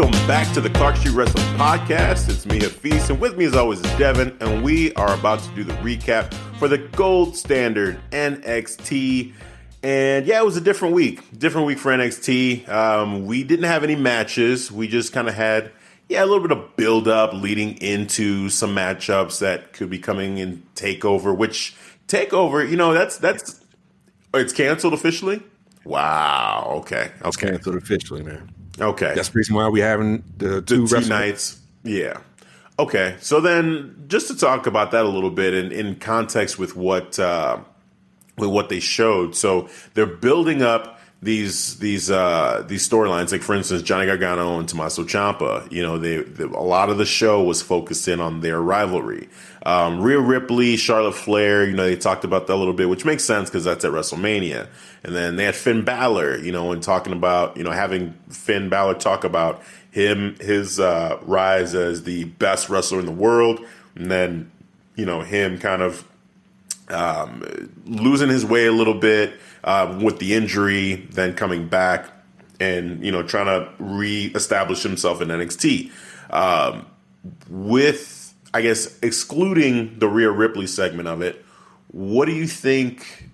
[0.00, 2.30] Welcome back to the Clark Street Wrestling Podcast.
[2.30, 5.54] It's me, Hafiz, and with me as always is Devin, and we are about to
[5.54, 9.34] do the recap for the gold standard NXT.
[9.82, 11.38] And yeah, it was a different week.
[11.38, 12.66] Different week for NXT.
[12.66, 14.72] Um, we didn't have any matches.
[14.72, 15.70] We just kind of had,
[16.08, 20.38] yeah, a little bit of build up leading into some matchups that could be coming
[20.38, 21.36] in Takeover.
[21.36, 21.76] Which
[22.08, 23.62] Takeover, you know, that's that's
[24.32, 25.42] it's canceled officially.
[25.84, 26.72] Wow.
[26.76, 27.10] Okay.
[27.22, 27.50] It's Okay.
[27.50, 28.50] canceled officially, man.
[28.80, 29.14] Okay.
[29.14, 31.60] That's the reason why we having the two, the two nights.
[31.82, 32.20] Yeah.
[32.78, 33.16] Okay.
[33.20, 37.18] So then, just to talk about that a little bit, in, in context with what
[37.18, 37.58] uh,
[38.38, 43.32] with what they showed, so they're building up these these uh, these storylines.
[43.32, 45.70] Like for instance, Johnny Gargano and Tommaso Ciampa.
[45.70, 49.28] You know, they, they a lot of the show was focused in on their rivalry.
[49.64, 51.64] Um, Rhea Ripley, Charlotte Flair.
[51.64, 53.92] You know, they talked about that a little bit, which makes sense because that's at
[53.92, 54.68] WrestleMania.
[55.02, 56.38] And then they had Finn Balor.
[56.38, 61.18] You know, and talking about you know having Finn Balor talk about him his uh,
[61.22, 63.60] rise as the best wrestler in the world,
[63.94, 64.50] and then
[64.96, 66.06] you know him kind of
[66.88, 69.34] um, losing his way a little bit
[69.64, 72.10] um, with the injury, then coming back
[72.58, 75.90] and you know trying to reestablish himself in NXT.
[76.30, 76.86] Um,
[77.48, 78.19] with
[78.52, 81.44] I guess excluding the Rhea Ripley segment of it,
[81.88, 83.26] what do you think?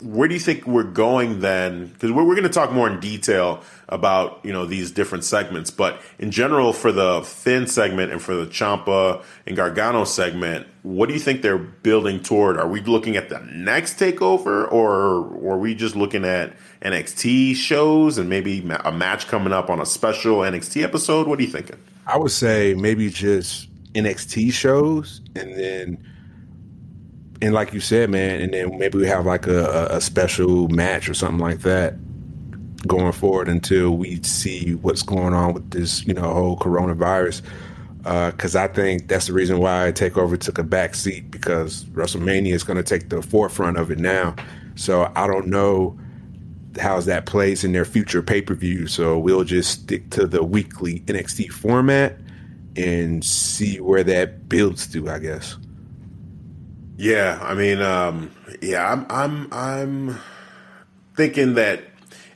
[0.00, 1.86] Where do you think we're going then?
[1.86, 5.70] Because we're, we're going to talk more in detail about you know these different segments,
[5.70, 11.08] but in general for the Finn segment and for the Ciampa and Gargano segment, what
[11.08, 12.58] do you think they're building toward?
[12.58, 17.54] Are we looking at the next takeover, or, or are we just looking at NXT
[17.56, 21.26] shows and maybe ma- a match coming up on a special NXT episode?
[21.26, 21.78] What are you thinking?
[22.06, 26.04] I would say maybe just NXT shows, and then,
[27.40, 31.08] and like you said, man, and then maybe we have like a, a- special match
[31.08, 31.94] or something like that
[32.86, 37.42] going forward until we see what's going on with this, you know, whole coronavirus.
[38.04, 42.52] Uh, because I think that's the reason why Takeover took a back seat because WrestleMania
[42.52, 44.34] is going to take the forefront of it now.
[44.74, 45.98] So I don't know
[46.78, 48.86] how's that plays in their future pay per view.
[48.86, 52.16] So we'll just stick to the weekly NXT format
[52.76, 55.56] and see where that builds to, I guess.
[56.96, 58.30] Yeah, I mean, um,
[58.62, 60.18] yeah, I'm, I'm, I'm
[61.14, 61.80] thinking that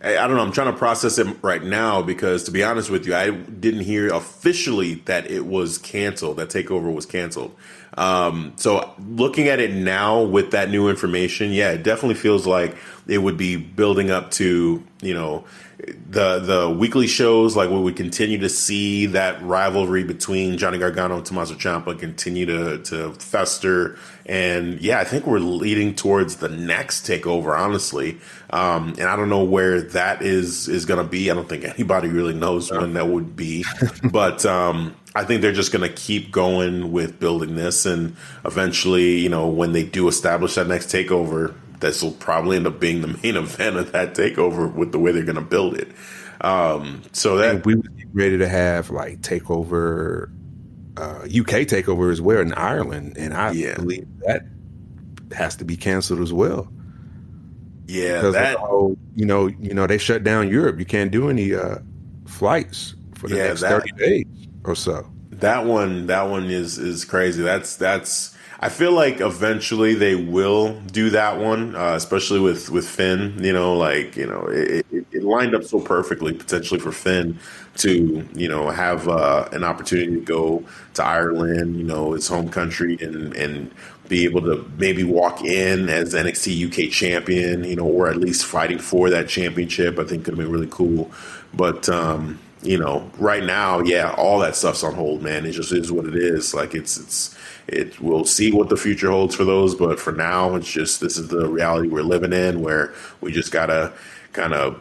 [0.00, 0.42] I I don't know.
[0.42, 3.80] I'm trying to process it right now because, to be honest with you, I didn't
[3.80, 6.36] hear officially that it was canceled.
[6.36, 7.56] That takeover was canceled.
[7.96, 12.76] Um, so, looking at it now with that new information, yeah, it definitely feels like
[13.06, 15.44] it would be building up to you know
[15.78, 17.56] the the weekly shows.
[17.56, 22.46] Like we would continue to see that rivalry between Johnny Gargano and Tommaso Ciampa continue
[22.46, 23.96] to to fester.
[24.26, 28.18] And yeah, I think we're leading towards the next takeover, honestly.
[28.50, 31.30] Um, and I don't know where that is is going to be.
[31.30, 33.64] I don't think anybody really knows when that would be.
[34.10, 39.18] but um, I think they're just going to keep going with building this, and eventually,
[39.18, 43.00] you know, when they do establish that next takeover, this will probably end up being
[43.02, 45.88] the main event of that takeover with the way they're going to build it.
[46.40, 50.30] Um, so that And we would be ready to have like takeover,
[50.96, 53.74] uh, UK takeover as well in Ireland, and I Yeah.
[53.76, 54.42] believe that
[55.32, 56.70] has to be canceled as well.
[57.86, 60.78] yeah, Because that the whole, you know, you know, they shut down Europe.
[60.78, 61.78] You can't do any uh,
[62.26, 64.26] flights for the Yeah, next that- thirty days
[64.64, 65.06] or so.
[65.30, 67.42] That one, that one is is crazy.
[67.42, 68.34] That's that's.
[68.60, 73.36] I feel like eventually they will do that one, uh, especially with with Finn.
[73.42, 77.38] You know, like you know, it, it, it lined up so perfectly potentially for Finn
[77.76, 80.64] to you know have uh, an opportunity to go
[80.94, 83.70] to Ireland, you know, his home country, and and
[84.08, 88.44] be able to maybe walk in as NXT UK champion, you know, or at least
[88.44, 89.98] fighting for that championship.
[90.00, 91.10] I think could have been really cool,
[91.54, 91.88] but.
[91.88, 95.46] um you know, right now, yeah, all that stuff's on hold, man.
[95.46, 96.54] It just is what it is.
[96.54, 97.37] Like it's it's
[97.68, 99.74] it we'll see what the future holds for those.
[99.74, 103.52] But for now, it's just this is the reality we're living in, where we just
[103.52, 103.92] gotta
[104.32, 104.80] kind of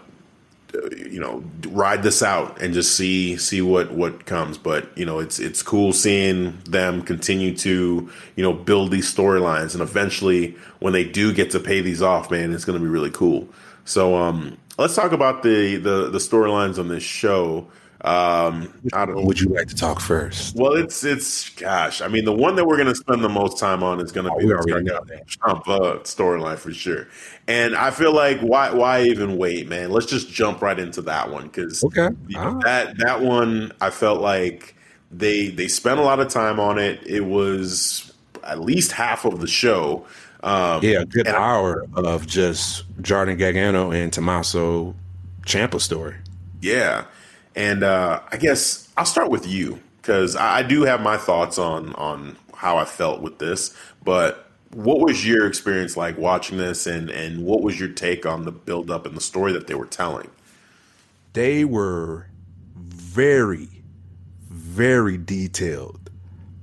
[0.96, 4.58] you know ride this out and just see see what what comes.
[4.58, 9.74] But you know it's it's cool seeing them continue to you know build these storylines.
[9.74, 12.90] And eventually when they do get to pay these off man it's going to be
[12.90, 13.48] really cool.
[13.86, 17.68] So um let's talk about the the the storylines on this show
[18.02, 19.22] um, I don't, know.
[19.24, 20.56] would you like to talk first?
[20.56, 22.00] Well, it's it's gosh.
[22.00, 24.28] I mean, the one that we're going to spend the most time on is going
[24.28, 27.08] to oh, be the Ciampa storyline for sure.
[27.48, 29.90] And I feel like why why even wait, man?
[29.90, 32.10] Let's just jump right into that one because okay.
[32.28, 34.76] You know, that that one I felt like
[35.12, 37.02] they they spent a lot of time on it.
[37.04, 38.14] It was
[38.44, 40.06] at least half of the show.
[40.44, 44.94] Um, yeah, a good hour I, of just Johnny Gargano and Tommaso
[45.48, 46.16] Ciampa story.
[46.62, 47.06] Yeah.
[47.58, 51.58] And uh, I guess I'll start with you because I, I do have my thoughts
[51.58, 53.76] on on how I felt with this.
[54.06, 58.46] But what was your experience like watching this, and and what was your take on
[58.46, 60.30] the build up and the story that they were telling?
[61.34, 62.28] They were
[62.76, 63.84] very,
[64.48, 66.12] very detailed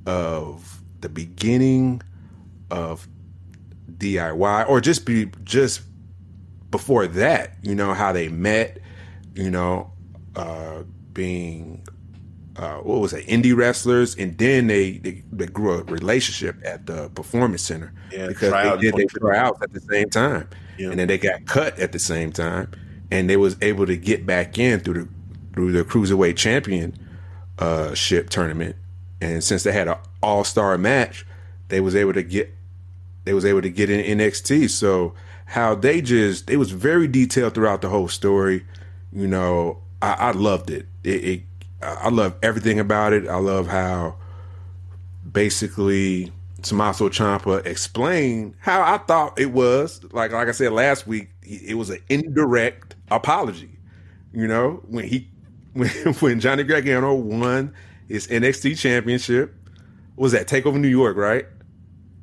[0.06, 2.02] of the beginning
[2.70, 3.08] of
[3.98, 5.82] DIY, or just be just
[6.70, 7.56] before that.
[7.62, 8.78] You know how they met.
[9.34, 9.90] You know
[10.36, 10.82] uh,
[11.12, 11.82] being
[12.56, 16.86] uh, what was it, indie wrestlers, and then they, they, they grew a relationship at
[16.86, 20.48] the performance center yeah, because they did their tryouts at the same time,
[20.78, 20.90] yeah.
[20.90, 22.70] and then they got cut at the same time,
[23.10, 25.08] and they was able to get back in through the
[25.52, 26.96] through the cruiserweight championship
[27.58, 28.76] uh, tournament,
[29.20, 31.26] and since they had an all star match,
[31.68, 32.54] they was able to get
[33.24, 34.70] they was able to get in NXT.
[34.70, 35.14] So
[35.46, 38.64] how they just it was very detailed throughout the whole story.
[39.12, 40.86] You know, I, I loved it.
[41.02, 41.42] It, it.
[41.82, 43.26] I love everything about it.
[43.28, 44.16] I love how
[45.30, 46.30] basically
[46.62, 50.02] Tommaso Ciampa explained how I thought it was.
[50.12, 53.70] Like like I said last week, it was an indirect apology.
[54.32, 55.28] You know, when he
[55.72, 57.74] when when Johnny Gargano won
[58.08, 59.54] his NXT championship,
[60.16, 61.46] was that Takeover New York, right?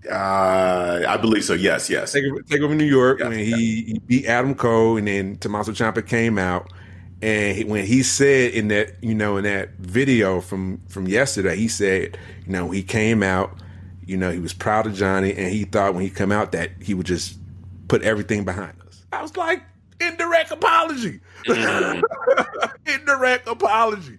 [0.10, 1.54] Uh, I believe so.
[1.54, 2.16] Yes, yes.
[2.16, 6.06] Takeover, take over New York when he, he, beat Adam Cole, and then Tommaso Ciampa
[6.06, 6.72] came out
[7.22, 11.68] and when he said in that, you know, in that video from from yesterday, he
[11.68, 13.62] said, you know, he came out,
[14.06, 16.72] you know, he was proud of Johnny, and he thought when he come out that
[16.82, 17.38] he would just
[17.88, 19.06] put everything behind us.
[19.12, 19.62] I was like,
[20.00, 22.02] indirect apology, mm-hmm.
[22.92, 24.18] indirect apology.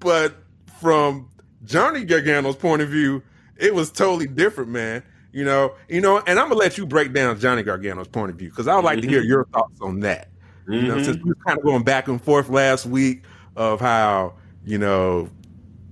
[0.00, 0.34] But
[0.80, 1.28] from
[1.64, 3.22] Johnny Gargano's point of view,
[3.56, 5.04] it was totally different, man.
[5.32, 8.36] You know, you know, and I'm gonna let you break down Johnny Gargano's point of
[8.36, 9.08] view because I would like mm-hmm.
[9.08, 10.31] to hear your thoughts on that.
[10.62, 10.72] Mm-hmm.
[10.72, 13.24] You know, since we were kind of going back and forth last week
[13.56, 15.28] of how you know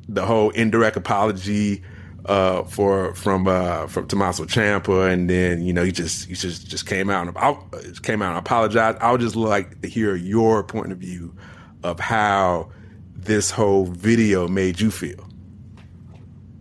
[0.08, 1.82] the whole indirect apology
[2.26, 6.67] uh, for from uh, from Tommaso Ciampa, and then you know he just he just
[6.69, 7.56] just came out and I,
[8.02, 8.99] came out and apologized.
[8.99, 11.34] I would just like to hear your point of view
[11.82, 12.70] of how
[13.14, 15.29] this whole video made you feel.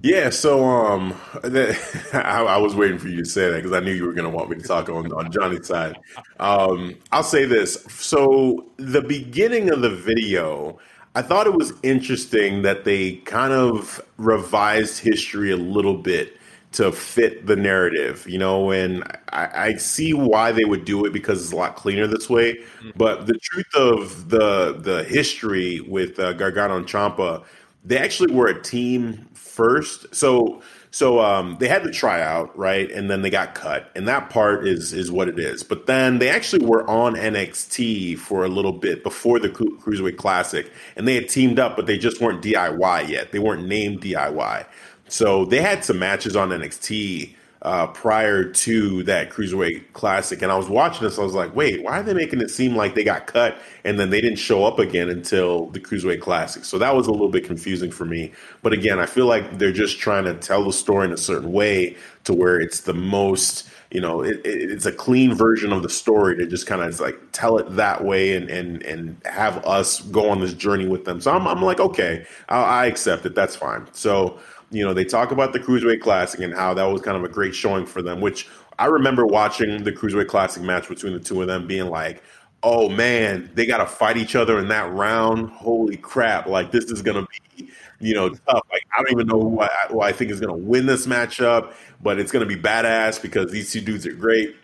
[0.01, 1.13] Yeah, so um,
[1.43, 4.29] I, I, was waiting for you to say that because I knew you were going
[4.29, 5.97] to want me to talk on on Johnny's side.
[6.39, 10.79] Um, I'll say this: so the beginning of the video,
[11.15, 16.39] I thought it was interesting that they kind of revised history a little bit
[16.71, 21.13] to fit the narrative, you know, and I, I see why they would do it
[21.13, 22.55] because it's a lot cleaner this way.
[22.55, 22.91] Mm-hmm.
[22.95, 27.43] But the truth of the the history with uh, Gargano and Ciampa,
[27.83, 30.13] they actually were a team first.
[30.13, 34.31] So so um, they had the tryout, right, and then they got cut, and that
[34.31, 35.63] part is is what it is.
[35.63, 40.71] But then they actually were on NXT for a little bit before the Cruiserweight Classic,
[40.95, 43.31] and they had teamed up, but they just weren't DIY yet.
[43.31, 44.65] They weren't named DIY,
[45.07, 50.55] so they had some matches on NXT uh, prior to that cruiserweight classic, and I
[50.57, 51.19] was watching this.
[51.19, 53.99] I was like, "Wait, why are they making it seem like they got cut and
[53.99, 57.29] then they didn't show up again until the cruiserweight classic?" So that was a little
[57.29, 58.31] bit confusing for me.
[58.61, 61.51] But again, I feel like they're just trying to tell the story in a certain
[61.51, 65.83] way to where it's the most, you know, it, it, it's a clean version of
[65.83, 69.57] the story to just kind of like tell it that way and and and have
[69.65, 71.19] us go on this journey with them.
[71.19, 73.35] So I'm I'm like, okay, I, I accept it.
[73.35, 73.87] That's fine.
[73.91, 74.39] So
[74.71, 77.29] you know, they talk about the Cruiserweight Classic and how that was kind of a
[77.29, 78.47] great showing for them, which
[78.77, 82.23] I remember watching the Cruiserweight Classic match between the two of them being like,
[82.63, 85.49] oh man, they got to fight each other in that round.
[85.49, 86.47] Holy crap.
[86.47, 88.63] Like, this is going to be, you know, tough.
[88.71, 91.07] Like, I don't even know who I, who I think is going to win this
[91.07, 94.55] matchup, but it's going to be badass because these two dudes are great.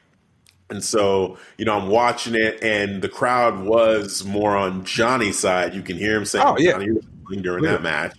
[0.69, 5.75] And so, you know, I'm watching it, and the crowd was more on Johnny's side.
[5.75, 6.79] You can hear him saying, "Oh yeah,"
[7.29, 8.17] during that match.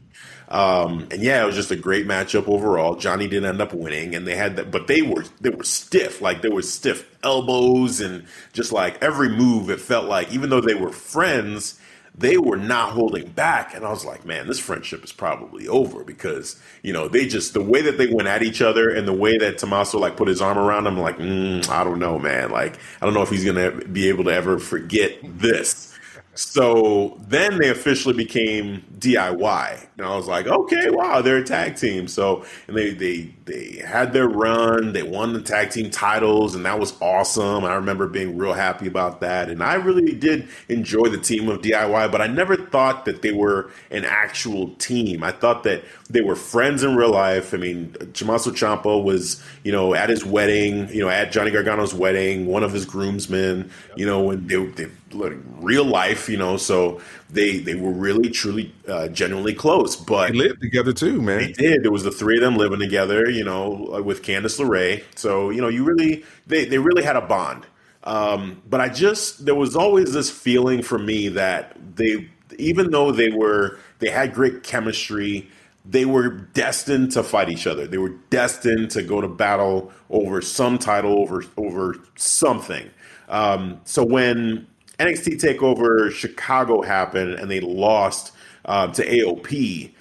[0.49, 2.95] Um, and yeah, it was just a great matchup overall.
[2.95, 6.21] Johnny didn't end up winning, and they had that, but they were they were stiff,
[6.21, 9.71] like there were stiff elbows and just like every move.
[9.71, 11.81] It felt like even though they were friends,
[12.19, 13.75] they were not holding back.
[13.75, 17.53] And I was like, man, this friendship is probably over because, you know, they just,
[17.53, 20.29] the way that they went at each other and the way that Tommaso like put
[20.29, 22.51] his arm around him, like, mm, I don't know, man.
[22.51, 25.93] Like, I don't know if he's going to be able to ever forget this.
[26.39, 31.77] So then they officially became DIY, and I was like, okay, wow, they're a tag
[31.77, 32.07] team.
[32.09, 36.67] So and they they they had their run, they won the tag team titles, and
[36.67, 37.65] that was awesome.
[37.65, 41.63] I remember being real happy about that, and I really did enjoy the team of
[41.63, 42.13] DIY.
[42.13, 45.23] But I never thought that they were an actual team.
[45.25, 47.53] I thought that they were friends in real life.
[47.53, 51.95] I mean, Tommaso Ciampa was, you know, at his wedding, you know, at Johnny Gargano's
[51.95, 57.01] wedding, one of his groomsmen, you know, when they, they real life, you know, so
[57.31, 59.97] they they were really truly uh, genuinely close.
[59.97, 61.39] But they lived together too, man.
[61.39, 61.83] They did.
[61.83, 65.03] There was the three of them living together, you know, with Candice LeRae.
[65.17, 67.67] So you know, you really they they really had a bond.
[68.05, 73.11] Um, but I just there was always this feeling for me that they even though
[73.11, 75.51] they were they had great chemistry
[75.89, 77.87] they were destined to fight each other.
[77.87, 82.91] They were destined to go to battle over some title, over over something.
[83.29, 84.67] Um, so when
[84.99, 88.33] NXT Takeover Chicago happened and they lost
[88.65, 89.93] uh, to AOP,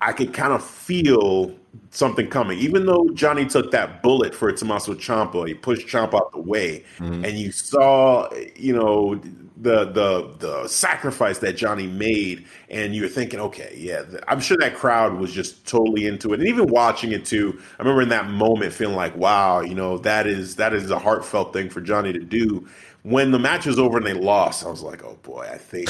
[0.00, 1.54] I could kind of feel
[1.90, 2.58] something coming.
[2.58, 6.84] Even though Johnny took that bullet for Tommaso Ciampa, he pushed Ciampa out the way,
[6.98, 7.24] mm-hmm.
[7.24, 9.20] and you saw, you know,
[9.56, 14.74] the the the sacrifice that Johnny made, and you're thinking, okay, yeah, I'm sure that
[14.74, 17.58] crowd was just totally into it, and even watching it too.
[17.78, 20.98] I remember in that moment feeling like, wow, you know, that is that is a
[20.98, 22.66] heartfelt thing for Johnny to do.
[23.06, 25.88] When the match was over and they lost, I was like, oh boy, I think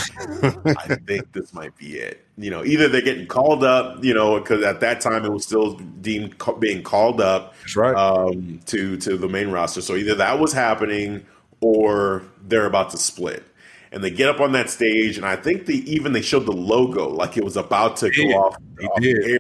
[0.79, 2.27] I think this might be it.
[2.37, 5.45] You know, either they're getting called up, you know, because at that time it was
[5.45, 7.95] still deemed being called up, right.
[7.95, 9.81] um, to to the main roster.
[9.81, 11.25] So either that was happening
[11.63, 13.45] or they're about to split
[13.93, 16.53] and they get up on that stage, and I think they even they showed the
[16.53, 19.39] logo like it was about to go off, off air.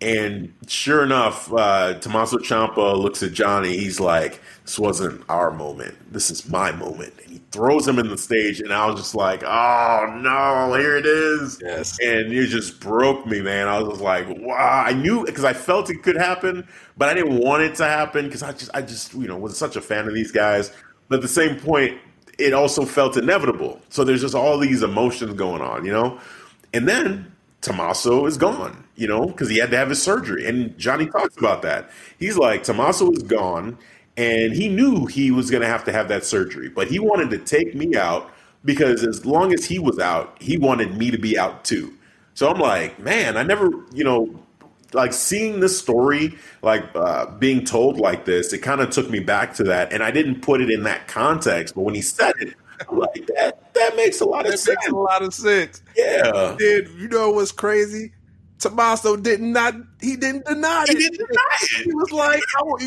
[0.00, 3.76] And sure enough, uh, Tommaso Ciampa looks at Johnny.
[3.76, 5.96] He's like, "This wasn't our moment.
[6.12, 9.16] This is my moment." And he throws him in the stage, and I was just
[9.16, 11.98] like, "Oh no, here it is!" Yes.
[12.00, 13.66] And it just broke me, man.
[13.66, 17.14] I was just like, "Wow!" I knew because I felt it could happen, but I
[17.14, 19.80] didn't want it to happen because I just, I just, you know, was such a
[19.80, 20.70] fan of these guys.
[21.08, 21.98] But at the same point,
[22.38, 23.80] it also felt inevitable.
[23.88, 26.20] So there's just all these emotions going on, you know?
[26.72, 30.46] And then Tommaso is gone, you know, because he had to have his surgery.
[30.46, 31.90] And Johnny talks about that.
[32.18, 33.78] He's like, Tommaso is gone,
[34.16, 37.30] and he knew he was going to have to have that surgery, but he wanted
[37.30, 38.30] to take me out
[38.64, 41.92] because as long as he was out, he wanted me to be out too.
[42.34, 44.40] So I'm like, man, I never, you know,
[44.92, 49.20] like seeing this story like uh, being told like this it kind of took me
[49.20, 52.32] back to that and i didn't put it in that context but when he said
[52.38, 52.54] it
[52.88, 55.82] i'm like that that makes a lot that of sense makes a lot of sense
[55.96, 58.12] yeah Dude, you know what's crazy
[58.58, 59.76] Tommaso did not.
[60.00, 60.98] He didn't deny he it.
[60.98, 61.84] He didn't deny it.
[61.84, 62.42] He was like,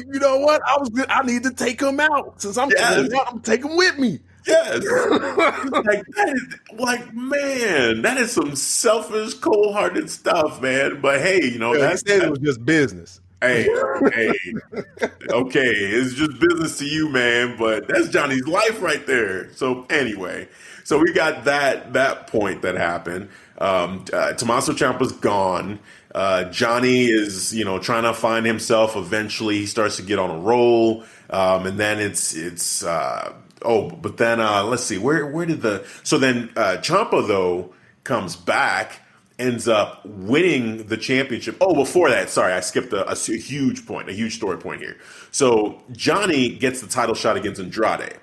[0.06, 0.62] "You know what?
[0.68, 0.92] I was.
[1.08, 2.70] I need to take him out since I'm.
[2.72, 3.10] Yes.
[3.30, 4.84] I'm taking him with me." Yes.
[4.86, 11.00] like that is like man, that is some selfish, cold hearted stuff, man.
[11.02, 13.22] But hey, you know, yeah, that's it was just business.
[13.42, 13.68] Hey,
[14.14, 14.34] hey,
[15.30, 17.58] okay, it's just business to you, man.
[17.58, 19.52] But that's Johnny's life right there.
[19.54, 20.48] So anyway,
[20.84, 23.30] so we got that that point that happened.
[23.58, 25.80] Um, uh, Tommaso Ciampa's gone.
[26.14, 28.96] Uh, Johnny is, you know, trying to find himself.
[28.96, 33.34] Eventually, he starts to get on a roll, um, and then it's it's uh,
[33.64, 37.74] Oh, but then uh, let's see where where did the so then uh, Ciampa though
[38.04, 39.01] comes back
[39.42, 41.58] ends up winning the championship.
[41.60, 44.98] Oh, before that, sorry, I skipped a, a, huge point, a huge story point here.
[45.32, 48.20] So Johnny gets the title shot against Andrade.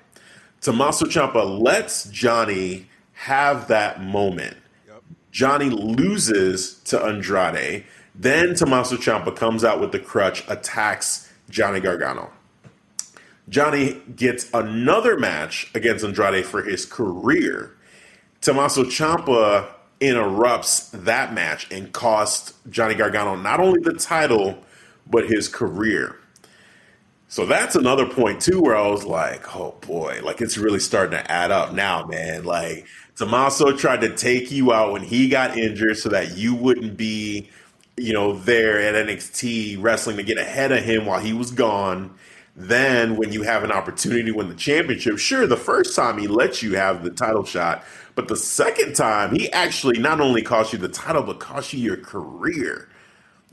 [0.61, 4.57] Tommaso Ciampa lets Johnny have that moment.
[4.87, 5.03] Yep.
[5.31, 7.85] Johnny loses to Andrade.
[8.15, 12.31] Then Tommaso Ciampa comes out with the crutch, attacks Johnny Gargano.
[13.47, 17.75] Johnny gets another match against Andrade for his career.
[18.41, 19.67] Tommaso Ciampa
[20.01, 24.57] interrupts that match and costs Johnny Gargano not only the title
[25.07, 26.15] but his career.
[27.27, 31.11] So that's another point too, where I was like, "Oh boy, like it's really starting
[31.11, 35.57] to add up now, man." Like Tommaso tried to take you out when he got
[35.57, 37.49] injured, so that you wouldn't be,
[37.97, 42.15] you know, there at NXT wrestling to get ahead of him while he was gone.
[42.55, 46.27] then when you have an opportunity to win the championship, sure, the first time he
[46.27, 47.83] lets you have the title shot,
[48.19, 51.79] but the second time he actually not only cost you the title, but cost you
[51.79, 52.89] your career.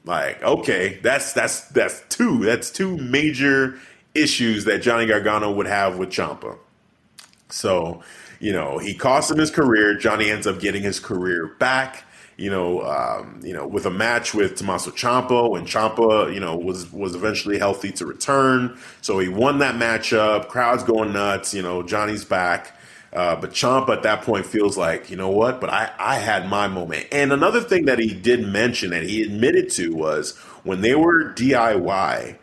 [0.05, 2.45] Like, okay, that's that's that's two.
[2.45, 3.79] That's two major
[4.13, 6.59] issues that Johnny Gargano would have with Ciampa.
[7.49, 8.03] So,
[8.41, 9.95] you know, he cost him his career.
[9.97, 12.03] Johnny ends up getting his career back
[12.37, 16.57] you know, um, you know, with a match with Tommaso Ciampa when Ciampa, you know,
[16.57, 18.79] was was eventually healthy to return.
[19.01, 20.49] So he won that matchup.
[20.49, 21.55] Crowd's going nuts.
[21.55, 22.76] You know, Johnny's back.
[23.17, 25.61] Uh, but Ciampa at that point feels like, you know what?
[25.61, 27.07] But I, I had my moment.
[27.11, 31.33] And another thing that he did mention and he admitted to was when they were
[31.33, 32.37] DIY,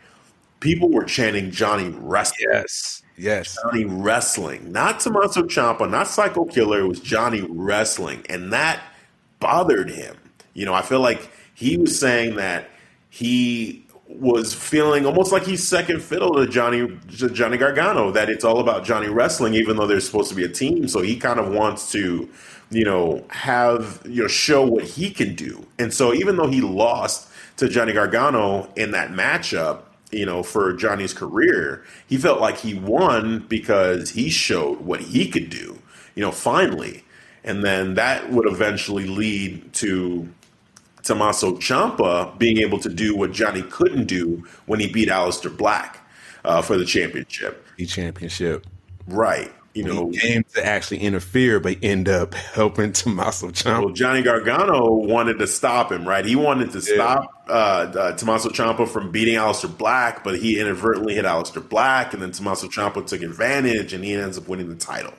[0.60, 2.48] people were chanting Johnny Wrestling.
[2.50, 3.02] Yes.
[3.16, 3.56] Yes.
[3.62, 4.72] Johnny Wrestling.
[4.72, 6.80] Not Tommaso Ciampa, not Psycho Killer.
[6.80, 8.26] It was Johnny Wrestling.
[8.28, 8.82] And that–
[9.44, 10.16] bothered him.
[10.54, 12.70] You know, I feel like he was saying that
[13.10, 13.83] he
[14.14, 18.10] was feeling almost like he's second fiddle to Johnny to Johnny Gargano.
[18.10, 20.88] That it's all about Johnny wrestling, even though there's supposed to be a team.
[20.88, 22.28] So he kind of wants to,
[22.70, 25.66] you know, have you know show what he can do.
[25.78, 30.72] And so even though he lost to Johnny Gargano in that matchup, you know, for
[30.72, 35.78] Johnny's career, he felt like he won because he showed what he could do.
[36.14, 37.04] You know, finally
[37.44, 40.26] and then that would eventually lead to
[41.04, 46.00] Tommaso Ciampa being able to do what Johnny couldn't do when he beat Aleister Black
[46.44, 47.64] uh, for the championship.
[47.76, 48.66] The championship,
[49.06, 49.52] right?
[49.74, 53.84] You know, came to actually interfere, but end up helping Tommaso Ciampa.
[53.84, 56.24] Well, Johnny Gargano wanted to stop him, right?
[56.24, 56.94] He wanted to yeah.
[56.94, 62.14] stop uh, uh, Tommaso Ciampa from beating Aleister Black, but he inadvertently hit Aleister Black,
[62.14, 65.12] and then Tommaso Ciampa took advantage, and he ends up winning the title.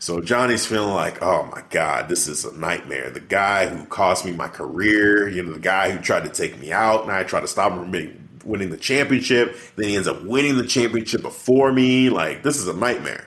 [0.00, 3.10] So Johnny's feeling like, oh my God, this is a nightmare.
[3.10, 6.58] The guy who cost me my career, you know, the guy who tried to take
[6.60, 9.56] me out, and I tried to stop him from winning the championship.
[9.74, 12.10] Then he ends up winning the championship before me.
[12.10, 13.26] Like, this is a nightmare.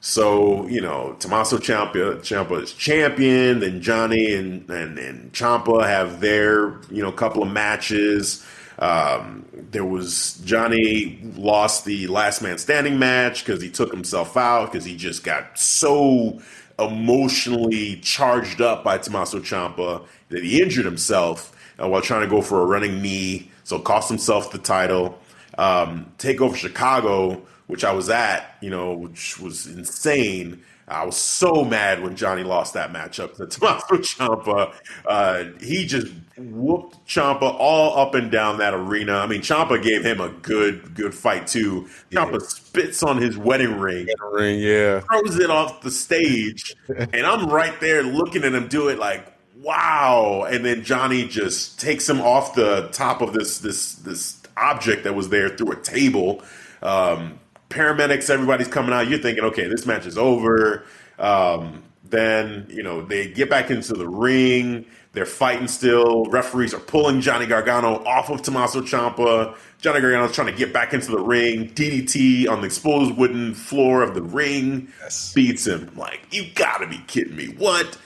[0.00, 3.58] So, you know, Tommaso Ciampa, Ciampa is champion.
[3.58, 8.46] Then Johnny and, and, and Ciampa have their, you know, couple of matches.
[8.80, 14.72] Um, there was Johnny lost the last man standing match because he took himself out
[14.72, 16.40] because he just got so
[16.78, 22.40] emotionally charged up by Tommaso Ciampa that he injured himself uh, while trying to go
[22.40, 25.18] for a running knee, so cost himself the title.
[25.58, 30.62] Um, Takeover Chicago, which I was at, you know, which was insane.
[30.88, 34.72] I was so mad when Johnny lost that matchup to Tommaso Ciampa.
[35.06, 36.08] Uh, he just
[36.40, 39.18] whooped Ciampa all up and down that arena.
[39.18, 41.88] I mean, Ciampa gave him a good, good fight too.
[42.10, 42.46] Ciampa yeah.
[42.46, 47.78] spits on his wedding ring, ring, yeah, throws it off the stage, and I'm right
[47.80, 49.26] there looking at him do it, like,
[49.56, 50.46] wow.
[50.50, 55.14] And then Johnny just takes him off the top of this this this object that
[55.14, 56.42] was there through a table.
[56.82, 59.08] Um, paramedics, everybody's coming out.
[59.08, 60.84] You're thinking, okay, this match is over.
[61.18, 64.86] Um, then you know they get back into the ring.
[65.12, 66.24] They're fighting still.
[66.26, 69.56] Referees are pulling Johnny Gargano off of Tommaso Ciampa.
[69.80, 71.68] Johnny Gargano's trying to get back into the ring.
[71.70, 75.32] DDT on the exposed wooden floor of the ring yes.
[75.32, 75.90] beats him.
[75.96, 77.46] Like you gotta be kidding me!
[77.46, 77.98] What?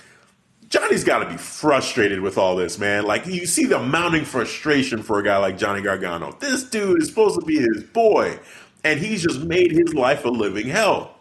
[0.70, 3.04] Johnny's got to be frustrated with all this, man.
[3.04, 6.36] Like you see the mounting frustration for a guy like Johnny Gargano.
[6.40, 8.40] This dude is supposed to be his boy
[8.84, 11.13] and he's just made his life a living hell.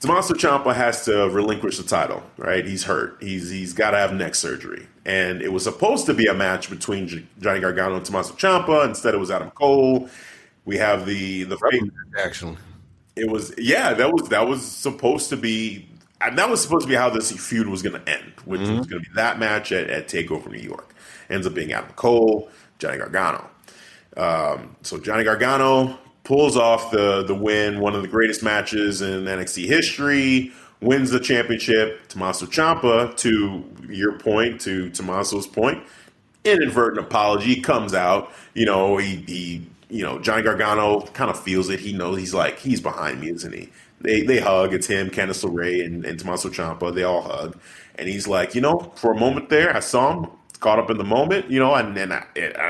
[0.00, 2.66] Tommaso Ciampa has to relinquish the title, right?
[2.66, 3.18] He's hurt.
[3.20, 6.70] He's he's got to have neck surgery, and it was supposed to be a match
[6.70, 8.86] between Johnny Gargano and Tommaso Ciampa.
[8.86, 10.08] Instead, it was Adam Cole.
[10.64, 12.56] We have the the actually.
[13.14, 15.86] It was yeah, that was that was supposed to be
[16.20, 18.78] and that was supposed to be how this feud was going to end, which mm-hmm.
[18.78, 20.94] was going to be that match at, at Takeover New York.
[21.28, 23.48] Ends up being Adam Cole, Johnny Gargano.
[24.16, 25.98] Um, so Johnny Gargano
[26.30, 31.18] pulls off the the win, one of the greatest matches in NXT history, wins the
[31.18, 32.06] championship.
[32.06, 35.82] Tommaso Ciampa, to your point, to Tommaso's point,
[36.44, 38.30] inadvertent apology comes out.
[38.54, 41.80] You know, he, he you know, Johnny Gargano kind of feels it.
[41.80, 43.68] He knows he's like he's behind me, isn't he?
[44.00, 44.72] They they hug.
[44.72, 46.94] It's him, Candice LeRae, and, and Tommaso Ciampa.
[46.94, 47.58] They all hug,
[47.96, 50.96] and he's like, you know, for a moment there, I saw him caught up in
[50.96, 52.22] the moment, you know, and then I,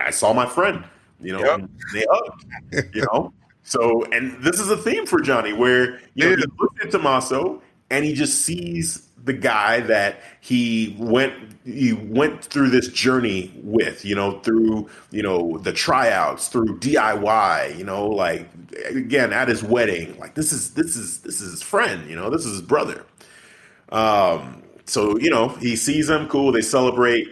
[0.07, 0.83] I saw my friend,
[1.21, 1.69] you know, yep.
[1.93, 3.35] they hugged, you know.
[3.71, 7.63] So, and this is a theme for Johnny where you know, he looks at Tommaso
[7.89, 14.05] and he just sees the guy that he went he went through this journey with,
[14.05, 18.49] you know, through you know the tryouts, through DIY, you know, like
[18.89, 22.29] again at his wedding, like this is this is this is his friend, you know,
[22.29, 23.07] this is his brother.
[23.93, 26.51] Um, so you know he sees him, cool.
[26.51, 27.29] They celebrate.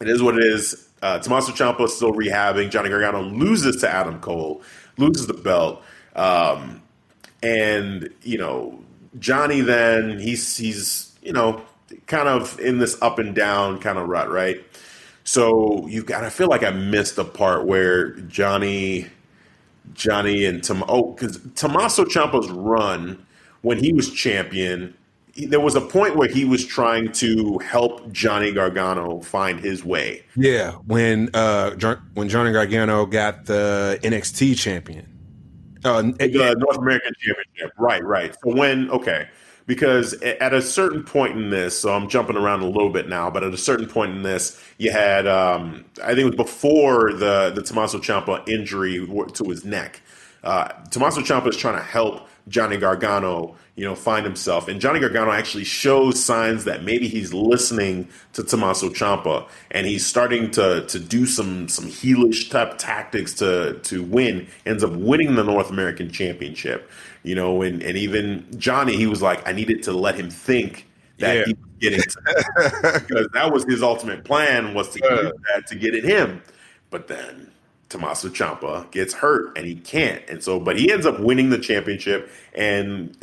[0.00, 0.88] It is what it is.
[1.02, 2.70] Uh, Tommaso Ciampa is still rehabbing.
[2.70, 4.62] Johnny Gargano loses to Adam Cole,
[5.00, 5.82] loses the belt,
[6.16, 6.82] um,
[7.42, 8.78] and you know
[9.18, 9.60] Johnny.
[9.60, 11.62] Then he's he's you know
[12.06, 14.64] kind of in this up and down kind of rut, right?
[15.24, 16.24] So you got.
[16.24, 19.06] I feel like I missed the part where Johnny,
[19.94, 20.84] Johnny and Tom.
[20.88, 23.26] Oh, because Tommaso Ciampa's run
[23.62, 24.94] when he was champion
[25.46, 30.24] there was a point where he was trying to help Johnny Gargano find his way.
[30.36, 31.70] Yeah, when uh
[32.14, 35.06] when Johnny Gargano got the NXT champion,
[35.84, 37.72] uh, the North American Championship.
[37.78, 38.34] Right, right.
[38.34, 39.28] So when okay,
[39.66, 43.30] because at a certain point in this, so I'm jumping around a little bit now,
[43.30, 47.12] but at a certain point in this, you had um, I think it was before
[47.12, 50.02] the the Tommaso Ciampa injury to his neck.
[50.42, 54.68] Uh, Tommaso Ciampa is trying to help Johnny Gargano, you know, find himself.
[54.68, 60.04] And Johnny Gargano actually shows signs that maybe he's listening to Tommaso Ciampa and he's
[60.04, 64.48] starting to to do some some heelish type tactics to to win.
[64.66, 66.90] Ends up winning the North American Championship,
[67.22, 67.62] you know.
[67.62, 70.86] And and even Johnny, he was like, I needed to let him think
[71.18, 71.44] that yeah.
[71.46, 75.76] he was getting to because that was his ultimate plan was to uh, that to
[75.76, 76.42] get at him.
[76.90, 77.50] But then
[77.90, 80.22] Tommaso Ciampa gets hurt and he can't.
[80.30, 82.30] And so, but he ends up winning the championship.
[82.54, 83.14] And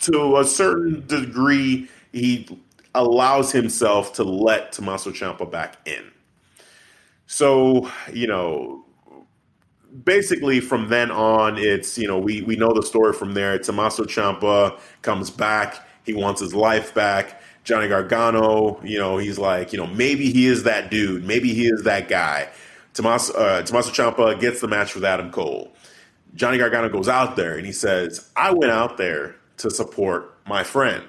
[0.00, 2.46] to a certain degree, he
[2.94, 6.10] allows himself to let Tommaso Ciampa back in.
[7.28, 8.84] So, you know,
[10.04, 13.58] basically from then on, it's, you know, we, we know the story from there.
[13.58, 15.86] Tommaso Ciampa comes back.
[16.04, 17.40] He wants his life back.
[17.62, 21.24] Johnny Gargano, you know, he's like, you know, maybe he is that dude.
[21.24, 22.48] Maybe he is that guy.
[22.96, 25.70] Tommaso, uh, Tommaso Ciampa gets the match with Adam Cole.
[26.34, 30.64] Johnny Gargano goes out there and he says, I went out there to support my
[30.64, 31.04] friend.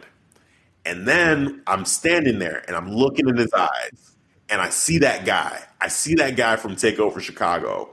[0.86, 4.15] And then I'm standing there and I'm looking in his eyes
[4.50, 5.63] and I see that guy.
[5.80, 7.89] I see that guy from Takeover Chicago.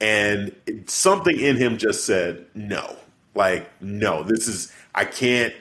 [0.00, 2.96] And it, something in him just said, no.
[3.34, 5.54] Like, no, this is, I can't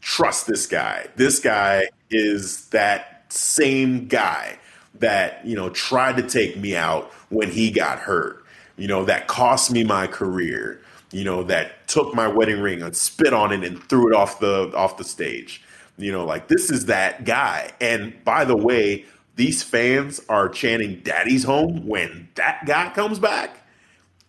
[0.00, 1.08] trust this guy.
[1.16, 4.58] This guy is that same guy
[5.00, 8.44] that you know tried to take me out when he got hurt.
[8.76, 10.80] You know that cost me my career.
[11.10, 14.40] You know that took my wedding ring and spit on it and threw it off
[14.40, 15.62] the off the stage.
[15.96, 17.72] You know like this is that guy.
[17.80, 19.04] And by the way
[19.36, 23.60] these fans are chanting daddy's home when that guy comes back.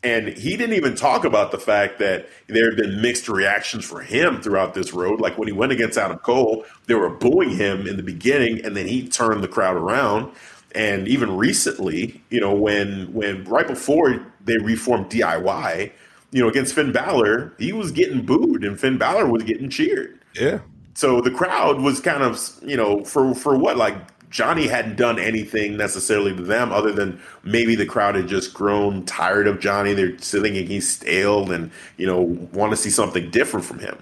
[0.04, 4.01] And he didn't even talk about the fact that there have been mixed reactions for
[4.01, 5.19] him throughout this road.
[5.19, 8.78] Like when he went against Adam Cole, they were booing him in the beginning, and
[8.78, 10.32] then he turned the crowd around
[10.75, 15.91] and even recently, you know, when when right before they reformed DIY,
[16.31, 20.19] you know, against Finn Balor, he was getting booed and Finn Balor was getting cheered.
[20.33, 20.59] Yeah.
[20.93, 23.95] So the crowd was kind of, you know, for for what like
[24.29, 29.05] Johnny hadn't done anything necessarily to them other than maybe the crowd had just grown
[29.05, 29.93] tired of Johnny.
[29.93, 33.97] They're thinking he's stale and, you know, want to see something different from him.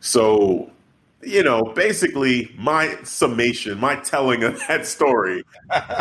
[0.00, 0.70] So
[1.22, 5.44] you know, basically my summation, my telling of that story,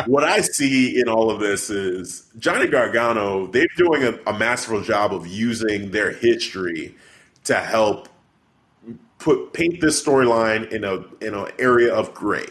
[0.06, 4.82] what I see in all of this is Johnny Gargano, they're doing a, a masterful
[4.82, 6.96] job of using their history
[7.44, 8.10] to help
[9.20, 12.48] put paint this storyline in a in an area of gray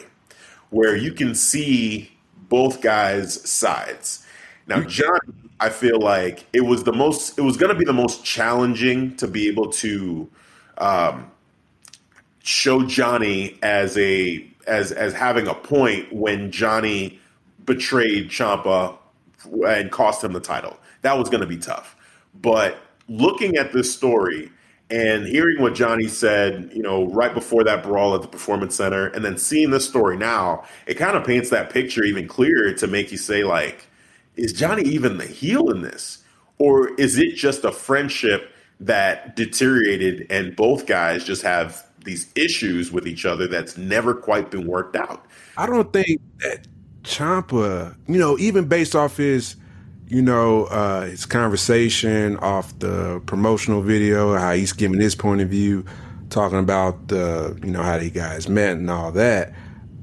[0.71, 2.13] where you can see
[2.49, 4.25] both guys' sides.
[4.69, 8.25] Now, Johnny, I feel like it was the most it was gonna be the most
[8.25, 10.31] challenging to be able to
[10.79, 11.31] um,
[12.43, 17.19] show Johnny as a as as having a point when Johnny
[17.65, 18.97] betrayed Ciampa
[19.67, 20.79] and cost him the title.
[21.03, 21.97] That was going to be tough.
[22.35, 24.51] But looking at this story
[24.91, 29.07] and hearing what Johnny said, you know, right before that brawl at the Performance Center,
[29.09, 32.87] and then seeing this story now, it kind of paints that picture even clearer to
[32.87, 33.87] make you say, like,
[34.37, 36.19] is Johnny even the heel in this?
[36.59, 42.93] Or is it just a friendship that deteriorated and both guys just have these issues
[42.93, 45.25] with each other that's never quite been worked out.
[45.57, 46.67] I don't think that
[47.03, 49.57] Ciampa, you know, even based off his,
[50.09, 55.49] you know, uh, his conversation off the promotional video, how he's giving his point of
[55.49, 55.85] view,
[56.31, 59.53] talking about the, you know, how the guys met and all that.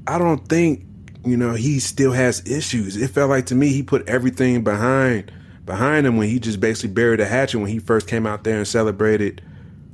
[0.06, 0.84] I don't think,
[1.24, 2.96] you know, he still has issues.
[2.96, 5.32] It felt like to me he put everything behind
[5.66, 8.56] behind him when he just basically buried the hatchet when he first came out there
[8.56, 9.42] and celebrated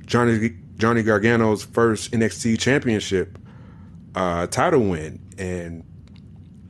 [0.06, 3.38] Johnny Johnny Gargano's first NXT championship
[4.14, 5.20] uh, title win.
[5.38, 5.84] And,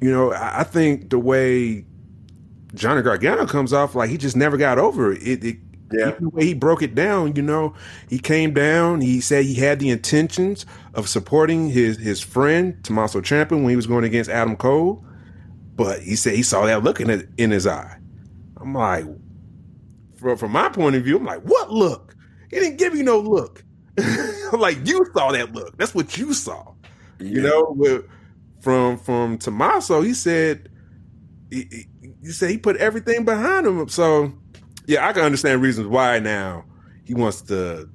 [0.01, 1.85] you know, I, I, think the way
[2.75, 5.23] Johnny Gargano comes off, like he just never got over it.
[5.23, 5.57] it, it
[5.93, 6.13] yeah.
[6.19, 7.75] the way he broke it down, you know,
[8.09, 13.21] he came down, he said he had the intentions of supporting his, his friend, Tommaso
[13.21, 15.05] Ciampa, when he was going against Adam Cole.
[15.77, 17.99] but he said he saw that look in his, in his eye.
[18.57, 19.05] I'm like,
[20.17, 22.17] from, from my point of view, I'm like, what look?
[22.51, 23.63] He didn't give you no look.
[24.53, 25.77] like you saw that look.
[25.77, 26.75] That's what you saw.
[27.19, 27.29] Yeah.
[27.29, 28.05] You know, with,
[28.61, 30.69] from from Tommaso, he said
[31.51, 31.87] he,
[32.23, 33.89] he said he put everything behind him.
[33.89, 34.33] So
[34.87, 36.65] yeah, I can understand reasons why now
[37.05, 37.89] he wants to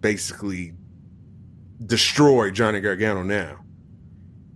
[0.00, 0.72] basically
[1.84, 3.58] destroy Johnny Gargano now.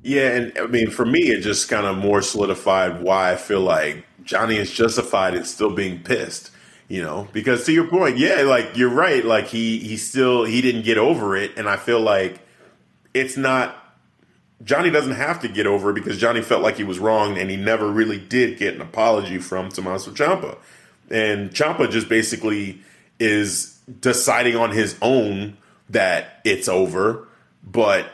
[0.02, 3.60] Yeah, and I mean, for me, it just kind of more solidified why I feel
[3.60, 6.50] like Johnny is justified in still being pissed.
[6.90, 9.24] You know, because to your point, yeah, like you're right.
[9.24, 12.40] Like he he still he didn't get over it, and I feel like
[13.14, 13.76] it's not
[14.64, 17.48] Johnny doesn't have to get over it because Johnny felt like he was wrong, and
[17.48, 20.59] he never really did get an apology from Tommaso Ciampa.
[21.12, 22.81] And Ciampa just basically
[23.20, 25.59] is deciding on his own
[25.90, 27.29] that it's over,
[27.62, 28.11] but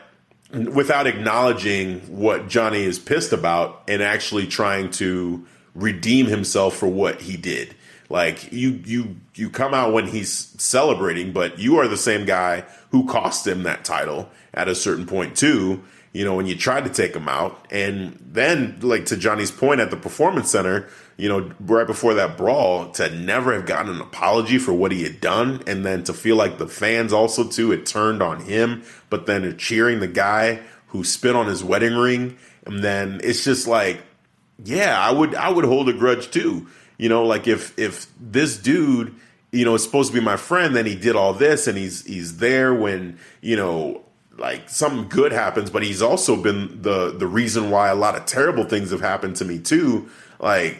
[0.51, 7.21] without acknowledging what Johnny is pissed about and actually trying to redeem himself for what
[7.21, 7.73] he did.
[8.09, 12.63] Like you you you come out when he's celebrating, but you are the same guy
[12.91, 15.83] who cost him that title at a certain point too.
[16.13, 17.67] You know, when you tried to take him out.
[17.69, 22.37] And then like to Johnny's point at the performance center, you know, right before that
[22.37, 26.13] brawl, to never have gotten an apology for what he had done, and then to
[26.13, 30.61] feel like the fans also too had turned on him, but then cheering the guy
[30.87, 34.01] who spit on his wedding ring, and then it's just like,
[34.63, 36.67] yeah, I would I would hold a grudge too.
[36.97, 39.15] You know, like if if this dude,
[39.51, 42.05] you know, is supposed to be my friend, then he did all this, and he's
[42.05, 44.03] he's there when you know
[44.37, 48.25] like something good happens, but he's also been the the reason why a lot of
[48.25, 50.09] terrible things have happened to me too.
[50.39, 50.79] Like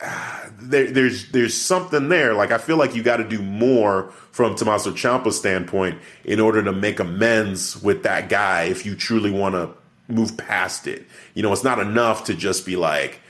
[0.58, 2.34] there, there's there's something there.
[2.34, 6.62] Like I feel like you got to do more from Tommaso Ciampa's standpoint in order
[6.62, 9.70] to make amends with that guy if you truly want to
[10.12, 11.06] move past it.
[11.34, 13.20] You know, it's not enough to just be like,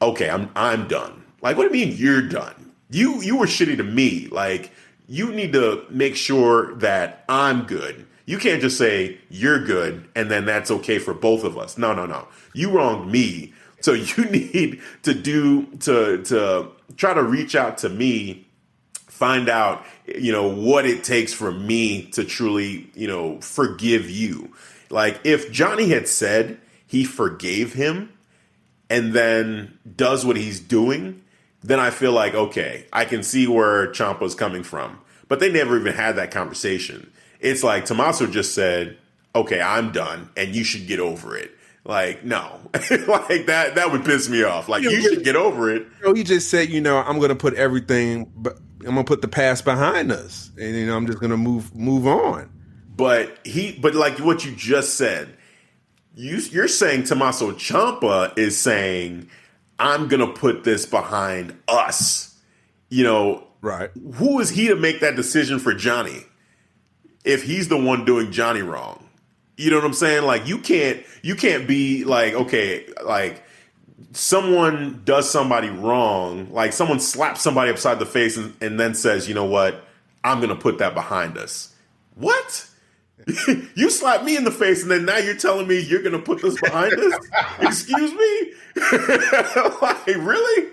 [0.00, 1.23] okay, I'm I'm done.
[1.44, 2.72] Like, what do you mean you're done?
[2.90, 4.26] You you were shitty to me.
[4.26, 4.72] Like,
[5.06, 8.06] you need to make sure that I'm good.
[8.26, 11.78] You can't just say you're good and then that's okay for both of us.
[11.78, 12.26] No, no, no.
[12.54, 13.52] You wronged me
[13.84, 18.46] so you need to do to to try to reach out to me,
[18.94, 24.52] find out you know what it takes for me to truly you know forgive you.
[24.88, 28.10] Like if Johnny had said he forgave him
[28.88, 31.22] and then does what he's doing,
[31.64, 35.00] then I feel like okay, I can see where Ciampa's coming from.
[35.26, 37.10] But they never even had that conversation.
[37.40, 38.98] It's like Tommaso just said,
[39.34, 41.50] "Okay, I'm done, and you should get over it."
[41.86, 42.60] Like, no,
[43.08, 44.68] like that, that would piss me off.
[44.68, 45.82] Like, you, you should get over it.
[46.00, 48.96] You know, he just said, you know, I'm going to put everything, but I'm going
[48.96, 52.06] to put the past behind us, and you know, I'm just going to move, move
[52.06, 52.50] on.
[52.96, 55.36] But he, but like what you just said,
[56.14, 59.28] you, you're saying Tommaso Ciampa is saying,
[59.78, 62.38] I'm to put this behind us.
[62.90, 63.90] You know, right?
[64.14, 66.24] Who is he to make that decision for Johnny?
[67.24, 69.08] If he's the one doing Johnny wrong,
[69.56, 70.24] you know what I'm saying?
[70.24, 73.42] Like you can't you can't be like okay, like
[74.12, 79.28] someone does somebody wrong, like someone slaps somebody upside the face and, and then says,
[79.28, 79.84] "You know what?
[80.22, 81.74] I'm to put that behind us."
[82.14, 82.68] What?
[83.74, 86.18] you slapped me in the face and then now you're telling me you're going to
[86.18, 87.14] put this behind us?
[87.60, 88.52] Excuse me?
[89.82, 90.70] like really?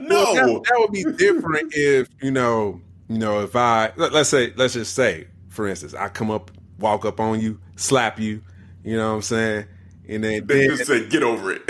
[0.00, 0.32] no.
[0.32, 4.28] Well, that, that would be different if, you know, you know, if I let, let's
[4.30, 8.42] say let's just say for instance, I come up walk up on you, slap you.
[8.82, 9.66] You know what I'm saying?
[10.08, 11.62] And then, they just say, "Get over it."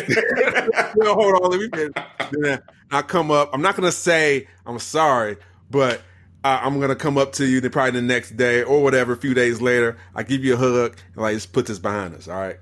[0.97, 1.89] well, hold on, let me.
[2.33, 3.51] Then I come up.
[3.53, 5.37] I'm not gonna say I'm sorry,
[5.71, 6.01] but
[6.45, 7.61] I, am gonna come up to you.
[7.71, 10.97] Probably the next day or whatever, a few days later, I give you a hug
[11.15, 12.29] and like just put this behind us.
[12.29, 12.59] All right.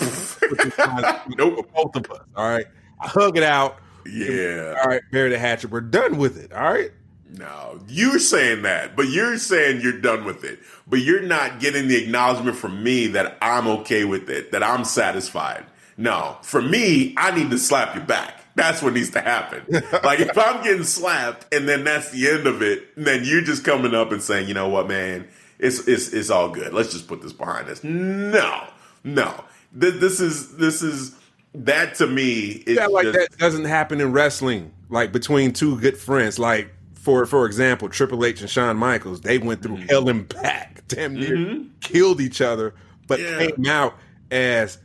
[1.38, 1.70] nope.
[1.74, 2.26] Both of us.
[2.36, 2.66] All right.
[3.00, 3.78] I hug it out.
[4.06, 4.74] Yeah.
[4.82, 5.02] All right.
[5.10, 5.70] Bury the hatchet.
[5.70, 6.52] We're done with it.
[6.52, 6.90] All right.
[7.38, 10.58] No, you're saying that, but you're saying you're done with it.
[10.86, 14.84] But you're not getting the acknowledgement from me that I'm okay with it, that I'm
[14.84, 15.66] satisfied.
[15.98, 18.45] No, for me, I need to slap you back.
[18.56, 19.64] That's what needs to happen.
[20.02, 23.64] like if I'm getting slapped and then that's the end of it, then you're just
[23.64, 26.72] coming up and saying, you know what, man, it's it's it's all good.
[26.72, 27.84] Let's just put this behind us.
[27.84, 28.66] No,
[29.04, 29.44] no.
[29.72, 31.14] This, is this is
[31.54, 32.64] that to me.
[32.66, 34.72] yeah, like just, that doesn't happen in wrestling.
[34.88, 39.38] Like between two good friends, like for for example, Triple H and Shawn Michaels, they
[39.38, 39.88] went through mm-hmm.
[39.88, 41.68] hell and back, damn near mm-hmm.
[41.80, 42.74] killed each other,
[43.06, 43.46] but yeah.
[43.46, 43.94] came out
[44.30, 44.78] as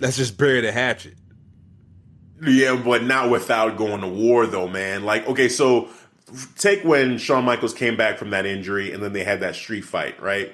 [0.00, 1.14] let's just bury the hatchet.
[2.42, 5.04] Yeah, but not without going to war, though, man.
[5.04, 5.88] Like, okay, so
[6.58, 9.84] take when Shawn Michaels came back from that injury, and then they had that street
[9.84, 10.52] fight, right?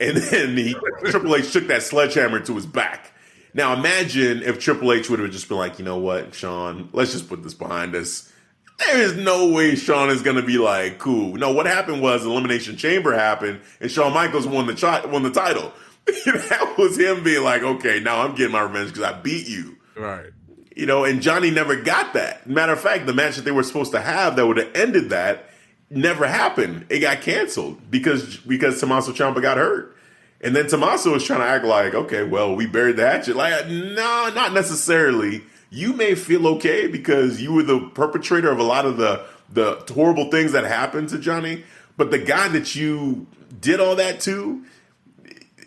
[0.00, 0.74] And then he
[1.06, 3.12] Triple H took that sledgehammer to his back.
[3.52, 7.12] Now imagine if Triple H would have just been like, you know what, Shawn, let's
[7.12, 8.30] just put this behind us.
[8.78, 11.34] There is no way Shawn is going to be like, cool.
[11.36, 15.30] No, what happened was Elimination Chamber happened, and Shawn Michaels won the chi- won the
[15.30, 15.72] title.
[16.06, 19.76] that was him being like, okay, now I'm getting my revenge because I beat you.
[19.96, 20.33] Right.
[20.74, 22.48] You know, and Johnny never got that.
[22.48, 25.10] Matter of fact, the match that they were supposed to have that would have ended
[25.10, 25.50] that
[25.88, 26.86] never happened.
[26.88, 29.96] It got canceled because because Tommaso Ciampa got hurt.
[30.40, 33.34] And then Tommaso was trying to act like, okay, well, we buried the hatchet.
[33.34, 35.42] Like, no, not necessarily.
[35.70, 39.84] You may feel okay because you were the perpetrator of a lot of the the
[39.94, 41.64] horrible things that happened to Johnny,
[41.96, 43.26] but the guy that you
[43.60, 44.64] did all that to,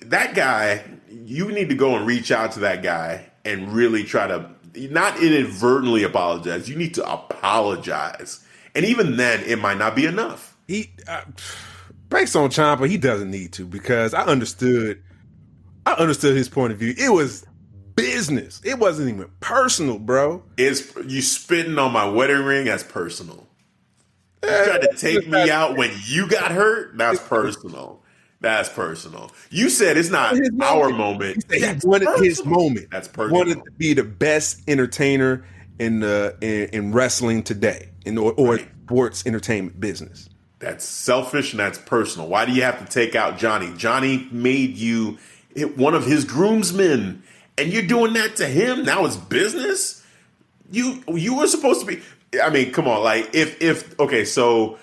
[0.02, 4.28] that guy, you need to go and reach out to that guy and really try
[4.28, 4.50] to
[4.90, 6.70] not inadvertently apologize.
[6.70, 8.44] You need to apologize.
[8.76, 10.56] And even then, it might not be enough.
[10.68, 11.22] He, uh,
[12.10, 15.02] based on Ciampa, he doesn't need to because I understood,
[15.86, 16.94] I understood his point of view.
[16.98, 17.46] It was
[17.96, 18.62] business.
[18.64, 20.44] It wasn't even personal, bro.
[20.58, 22.66] Is you spitting on my wedding ring?
[22.66, 23.48] That's personal.
[24.44, 26.98] You tried to take me out when you got hurt.
[26.98, 28.04] That's personal.
[28.40, 29.32] That's personal.
[29.50, 31.44] You said it's not His our moment.
[31.52, 32.88] He That's wanted his moment.
[32.92, 33.40] That's personal.
[33.40, 35.46] Wanted to be the best entertainer
[35.80, 38.68] in the in, in wrestling today, in or, or Right.
[38.86, 40.30] sports entertainment business.
[40.60, 42.28] That's selfish and that's personal.
[42.28, 43.72] Why do you have to take out Johnny?
[43.78, 45.18] Johnny made you
[45.76, 47.24] one of his groomsmen,
[47.58, 48.84] and you're doing that to him.
[48.84, 50.04] Now it's business.
[50.72, 52.02] You you were supposed to be.
[52.42, 53.04] I mean, come on.
[53.04, 54.78] Like if if okay, so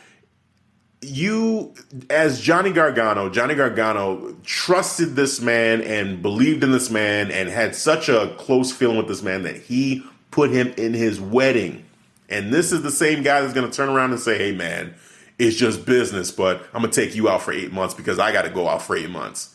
[1.04, 1.74] you
[2.10, 7.74] as Johnny Gargano, Johnny Gargano trusted this man and believed in this man and had
[7.74, 11.84] such a close feeling with this man that he put him in his wedding.
[12.28, 14.94] And this is the same guy that's going to turn around and say, "Hey man,
[15.38, 18.32] it's just business, but I'm going to take you out for 8 months because I
[18.32, 19.53] got to go out for 8 months."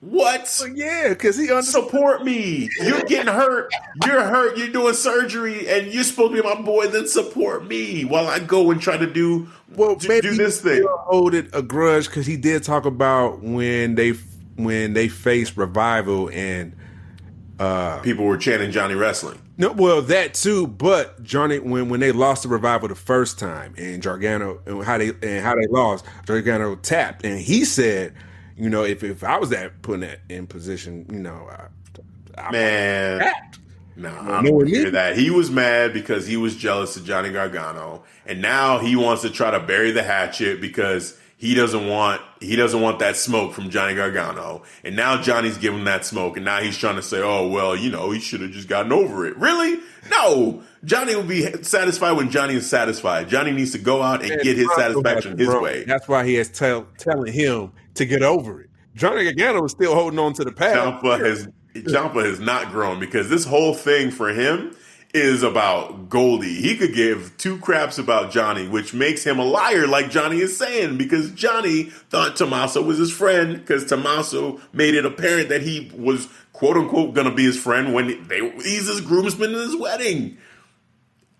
[0.00, 0.62] What?
[0.74, 1.84] Yeah, because he understood.
[1.86, 2.68] Support me.
[2.80, 3.70] You're getting hurt.
[4.06, 4.56] You're hurt.
[4.56, 6.86] You're doing surgery, and you're supposed to be my boy.
[6.86, 10.60] Then support me while I go and try to do well, to maybe do this
[10.60, 10.84] thing.
[10.88, 14.10] hold it a grudge because he did talk about when they
[14.54, 16.76] when they faced revival and
[17.58, 19.40] uh, People were chanting Johnny Wrestling.
[19.56, 20.68] no, well that too.
[20.68, 24.96] But Johnny when when they lost the revival the first time and Gargano and how
[24.98, 28.14] they and how they lost, Gargano tapped and he said,
[28.58, 31.68] you know, if if I was that putting that in position, you know, I,
[32.40, 33.18] I Man,
[33.96, 35.16] no, No, I no, don't it hear that.
[35.16, 39.30] He was mad because he was jealous of Johnny Gargano, and now he wants to
[39.30, 43.70] try to bury the hatchet because he doesn't want he doesn't want that smoke from
[43.70, 44.64] Johnny Gargano.
[44.82, 47.90] And now Johnny's giving that smoke, and now he's trying to say, "Oh well, you
[47.90, 49.80] know, he should have just gotten over it." Really?
[50.10, 50.62] No.
[50.84, 53.28] Johnny will be satisfied when Johnny is satisfied.
[53.28, 55.84] Johnny needs to go out and get his satisfaction his Bro, way.
[55.84, 58.70] That's why he has tell, telling him to get over it.
[58.94, 60.76] Johnny Gargano is still holding on to the past.
[60.76, 64.74] Ciampa has Ciampa has not grown because this whole thing for him
[65.14, 66.60] is about Goldie.
[66.60, 70.56] He could give two craps about Johnny, which makes him a liar, like Johnny is
[70.56, 75.90] saying, because Johnny thought Tommaso was his friend because Tommaso made it apparent that he
[75.96, 79.76] was quote unquote going to be his friend when they he's his groomsman in his
[79.76, 80.36] wedding.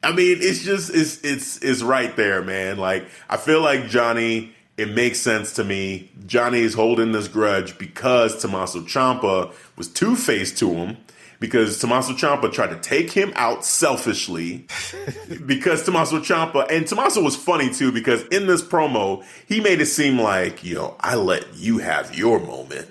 [0.03, 2.79] I mean, it's just it's it's it's right there, man.
[2.79, 6.09] Like I feel like Johnny, it makes sense to me.
[6.25, 10.97] Johnny is holding this grudge because Tommaso Ciampa was two faced to him.
[11.41, 14.67] Because Tommaso Ciampa tried to take him out selfishly.
[15.47, 17.93] because Tommaso Ciampa and Tommaso was funny too.
[17.93, 22.17] Because in this promo, he made it seem like you know I let you have
[22.17, 22.89] your moment,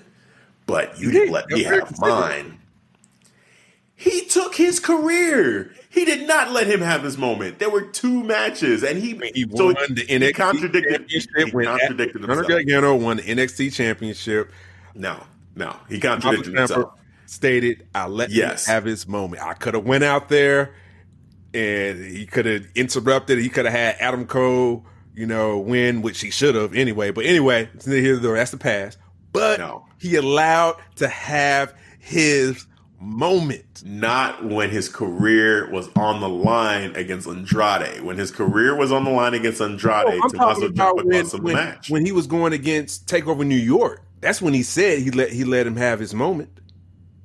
[0.66, 2.58] but you didn't let me have mine.
[3.94, 5.74] He took his career.
[5.90, 7.58] He did not let him have his moment.
[7.58, 11.08] There were two matches, and he He so won the NXT he contradicted.
[11.08, 12.46] championship He contradicted himself.
[12.48, 14.50] Gargano won the NXT championship.
[14.94, 15.24] No,
[15.56, 16.92] no, he contradicted himself.
[17.26, 18.66] stated, "I let Yes.
[18.66, 19.42] him have his moment.
[19.42, 20.74] I could have went out there,
[21.54, 23.38] and he could have interrupted.
[23.38, 27.10] He could have had Adam Cole, you know, win, which he should have anyway.
[27.10, 28.36] But anyway, it's neither here nor.
[28.36, 28.98] That's the past.
[29.32, 29.86] But No.
[29.98, 32.66] he allowed to have his
[33.00, 33.82] moment.
[33.84, 38.02] Not when his career was on the line against Andrade.
[38.02, 41.90] When his career was on the line against Andrade, Oh, Tommaso Ciampa when, when, match.
[41.90, 44.02] when he was going against Takeover New York.
[44.20, 46.50] That's when he said he let he let him have his moment.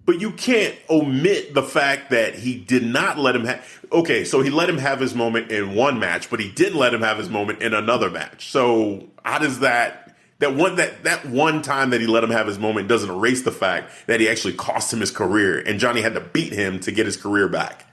[0.06, 3.66] But you can't omit the fact that he did not let him have.
[3.91, 6.93] Okay, so he let him have his moment in one match, but he didn't let
[6.93, 8.52] him have his moment in another match.
[8.52, 10.03] So how does that
[10.44, 13.44] that one that that one time that he let him have his moment doesn't erase
[13.44, 16.82] the fact that he actually cost him his career, and Johnny had to beat him
[16.82, 17.86] to get his career back.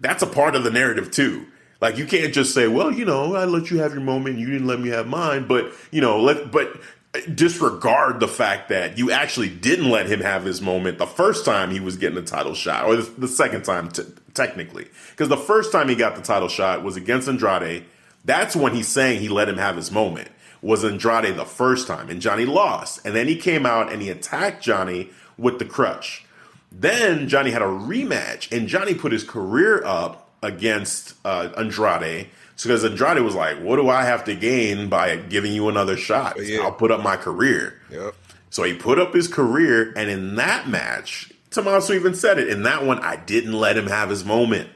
[0.00, 1.46] That's a part of the narrative too.
[1.80, 4.46] Like you can't just say, "Well, you know, I let you have your moment, you
[4.46, 6.80] didn't let me have mine," but you know, let but
[7.14, 11.44] uh, disregard the fact that you actually didn't let him have his moment the first
[11.44, 14.02] time he was getting a title shot, or the, the second time, t-
[14.34, 14.88] technically.
[15.10, 17.84] Because the first time he got the title shot was against Andrade.
[18.24, 20.28] That's when he's saying he let him have his moment.
[20.62, 23.04] Was Andrade the first time, and Johnny lost.
[23.04, 26.24] And then he came out and he attacked Johnny with the crutch.
[26.70, 32.68] Then Johnny had a rematch, and Johnny put his career up against uh, Andrade So
[32.68, 36.36] because Andrade was like, "What do I have to gain by giving you another shot?
[36.40, 36.60] Yeah.
[36.60, 38.14] I'll put up my career." Yep.
[38.50, 42.48] So he put up his career, and in that match, Tommaso even said it.
[42.48, 44.68] In that one, I didn't let him have his moment.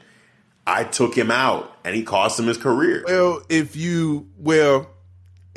[0.65, 3.03] I took him out, and he cost him his career.
[3.07, 4.89] Well, if you well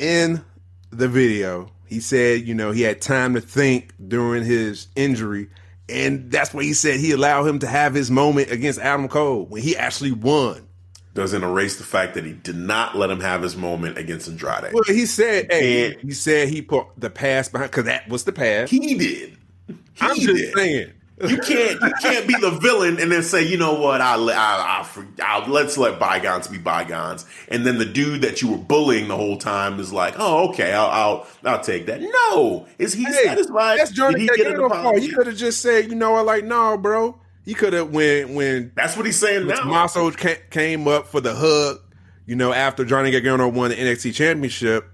[0.01, 0.43] in
[0.89, 5.49] the video, he said, you know, he had time to think during his injury,
[5.87, 9.45] and that's why he said he allowed him to have his moment against Adam Cole
[9.45, 10.67] when he actually won.
[11.13, 14.71] Doesn't erase the fact that he did not let him have his moment against Andrade.
[14.73, 18.31] Well, he said, hey, he said he put the past behind because that was the
[18.31, 18.71] past.
[18.71, 19.37] he did.
[19.67, 20.53] He I'm just did.
[20.55, 20.93] saying.
[21.27, 24.35] You can't you can't be the villain and then say, you know what, I'll, I'll,
[24.61, 24.89] I'll,
[25.23, 27.25] I'll let's let bygones be bygones.
[27.47, 30.73] And then the dude that you were bullying the whole time is like, oh, okay,
[30.73, 32.01] I'll I'll, I'll take that.
[32.01, 33.79] No, is he Hey, satisfied?
[33.79, 36.43] that's Johnny Did he get an He could have just said, you know what, like,
[36.43, 37.19] no, bro.
[37.43, 39.55] He could have when when That's what he's saying now.
[39.55, 41.79] Tommaso came up for the hug,
[42.25, 44.85] you know, after Johnny Gargano won the NXT Championship.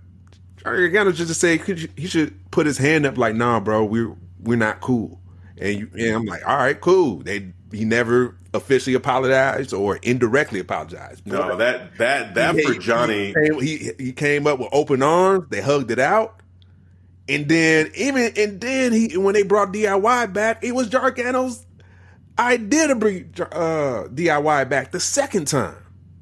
[0.64, 3.84] Johnny Gargano just say could you, he should put his hand up, like, nah, bro,
[3.84, 5.20] we're we're not cool.
[5.60, 7.18] And, you, and I'm like, all right, cool.
[7.18, 11.26] They he never officially apologized or indirectly apologized.
[11.28, 13.34] No, that that that He- for Johnny.
[13.34, 15.46] came, he he came up with open arms.
[15.50, 16.42] They hugged it out,
[17.28, 21.66] and then even and then he when they brought DIY back, it was Gargano's
[22.40, 25.76] idea to bring uh, DIY back the second time.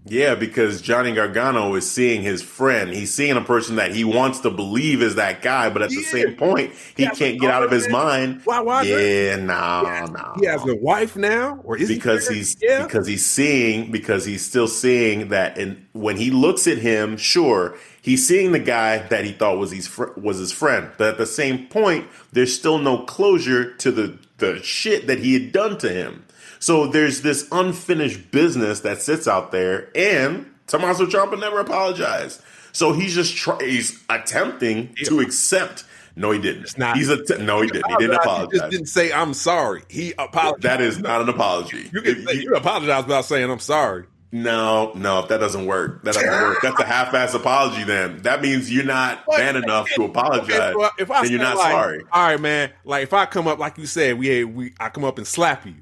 [0.07, 2.91] Yeah, because Johnny Gargano is seeing his friend.
[2.91, 6.03] He's seeing a person that he wants to believe is that guy, but at the
[6.03, 8.41] same point, he Yeah, can't get out of his mind.
[8.43, 8.83] Why- why?
[8.83, 10.33] Yeah, no, no.
[10.39, 12.35] He has a wife now, or is because he?
[12.35, 12.83] he's yeah.
[12.83, 17.75] because he's seeing because he's still seeing that and when he looks at him sure
[18.01, 21.17] he's seeing the guy that he thought was his fr- was his friend but at
[21.17, 25.77] the same point there's still no closure to the the shit that he had done
[25.77, 26.23] to him
[26.65, 32.41] so there's this unfinished business that sits out there and Tommaso Ciampa never apologized
[32.71, 35.83] so he's just try- he's attempting to accept
[36.15, 38.87] no he didn't not- he's a no he didn't he didn't He apologize just didn't
[38.87, 39.83] say I'm sorry.
[39.89, 40.63] He apologized.
[40.63, 43.59] that is not an apology you can If say, you- you apologize without saying I'm
[43.59, 44.05] sorry.
[44.31, 46.03] No, no, if that doesn't work.
[46.03, 46.57] That doesn't work.
[46.63, 47.85] That's a half-ass apology.
[47.85, 50.49] Then that means you're not man enough to apologize.
[50.51, 52.03] Okay, so if I then you're not like, sorry.
[52.11, 52.71] All right, man.
[52.83, 55.65] Like if I come up, like you said, we we I come up and slap
[55.65, 55.75] you.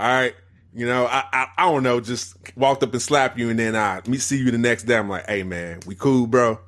[0.00, 0.34] All right.
[0.72, 3.76] You know, I, I I don't know, just walked up and slapped you, and then
[3.76, 4.96] I me see you the next day.
[4.96, 6.58] I'm like, hey man, we cool, bro.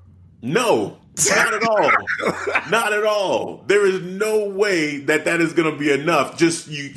[0.42, 0.98] No,
[1.30, 1.90] not at all.
[2.70, 3.64] not at all.
[3.68, 6.36] There is no way that that is going to be enough.
[6.36, 6.90] Just you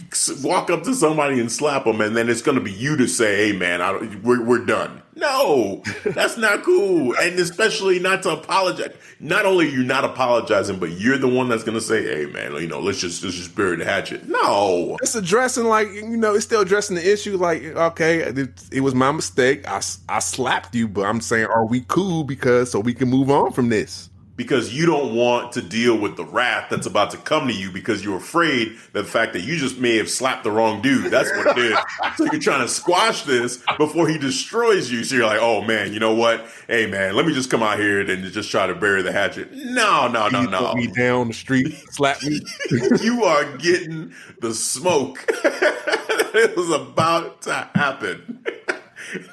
[0.43, 3.07] walk up to somebody and slap them, and then it's going to be you to
[3.07, 8.31] say, "Hey, man, I we're we're done." No, that's not cool, and especially not to
[8.31, 8.93] apologize.
[9.21, 12.25] Not only are you not apologizing, but you're the one that's going to say, "Hey,
[12.25, 16.17] man, you know, let's just let's just bury the hatchet." No, It's addressing like you
[16.17, 17.37] know, it's still addressing the issue.
[17.37, 19.65] Like, okay, it, it was my mistake.
[19.67, 23.29] I, I slapped you, but I'm saying, are we cool because so we can move
[23.29, 24.09] on from this?
[24.35, 27.71] Because you don't want to deal with the wrath that's about to come to you
[27.71, 31.11] because you're afraid that the fact that you just may have slapped the wrong dude.
[31.11, 31.77] That's what it is.
[32.17, 35.03] so you're trying to squash this before he destroys you.
[35.03, 36.45] So you're like, oh man, you know what?
[36.67, 39.51] Hey man, let me just come out here and just try to bury the hatchet.
[39.53, 40.67] No, no, no, You no.
[40.67, 42.41] put me down the street, slap me.
[43.01, 45.23] you are getting the smoke.
[45.29, 48.43] it was about to happen.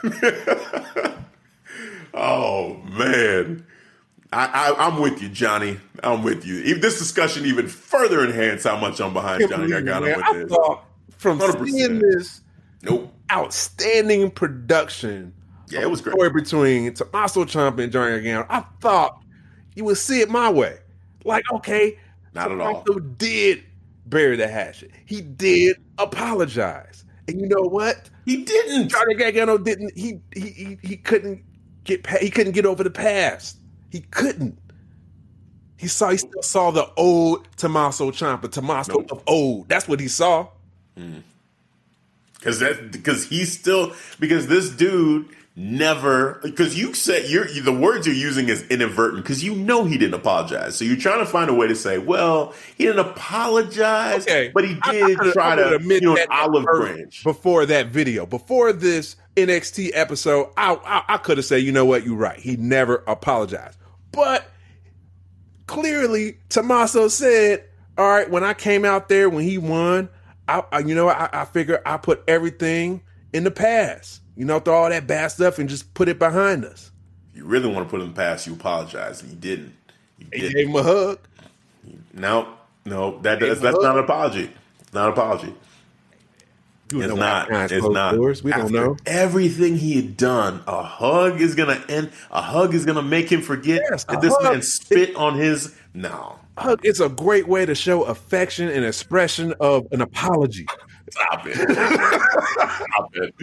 [2.14, 3.66] oh man.
[4.32, 5.78] I, I, I'm with you, Johnny.
[6.02, 6.62] I'm with you.
[6.64, 10.48] If this discussion even further enhance how much I'm behind Johnny Gargano with I this.
[10.50, 10.84] thought
[11.18, 11.68] from 100%.
[11.70, 12.40] seeing this
[12.82, 13.12] Nope.
[13.30, 15.32] outstanding production
[15.68, 16.14] Yeah, it was great.
[16.14, 19.22] story between Tommaso Ciampa and Johnny Gargano, I thought
[19.74, 20.78] you would see it my way.
[21.24, 21.98] Like, okay,
[22.34, 22.82] Not at all.
[22.82, 23.62] Tommaso did
[24.06, 24.90] bury the hatchet.
[25.06, 28.10] He did apologize, and you know what?
[28.24, 28.88] He didn't.
[28.88, 29.96] Johnny Gargano didn't.
[29.96, 31.42] He he he, he couldn't
[31.84, 33.58] get pa- he couldn't get over the past.
[33.92, 34.58] He couldn't.
[35.76, 39.12] He saw he still saw the old Tommaso Ciampa, Tommaso Nope.
[39.12, 39.68] of old.
[39.68, 40.48] That's what he saw.
[40.96, 41.18] Hmm.
[42.34, 48.06] Because that because he's still because this dude never because you said you're the words
[48.06, 50.74] you're using is inadvertent because you know he didn't apologize.
[50.76, 54.64] So you're trying to find a way to say, well, he didn't apologize, Okay, but
[54.64, 57.22] he I- I did try I could've to admitted you know an olive branch.
[57.22, 60.50] before that video, before this NXT episode.
[60.56, 62.38] I I, I could have said, you know what, you're right.
[62.38, 63.78] He never apologized,
[64.12, 64.50] but
[65.66, 67.64] clearly Tommaso said,
[67.98, 70.08] "All right, when I came out there when he won,
[70.48, 73.02] I, I you know I, I figure I put everything
[73.32, 74.20] in the past.
[74.36, 76.90] You know, throw all that bad stuff and just put it behind us."
[77.32, 79.74] If you really want to put it in the past, you apologize, and you didn't.
[80.18, 80.56] You He didn't.
[80.56, 81.18] gave him a hug.
[82.12, 82.54] No,
[82.84, 84.50] no, that, that's, that's not an apology.
[84.92, 85.54] Not an apology.
[86.92, 87.48] You It's know not.
[87.72, 88.14] It's not.
[88.14, 88.42] doors.
[88.44, 88.96] We don't know.
[89.06, 90.62] everything he had done.
[90.66, 92.10] A hug is gonna end.
[92.30, 94.52] A hug is gonna make him forget Yes, that this hug.
[94.52, 95.74] man spit on his.
[95.94, 96.80] No, Hug.
[96.84, 100.66] It's a great way to show affection and expression of an apology.
[101.10, 101.56] stop it.
[101.56, 103.34] stop it.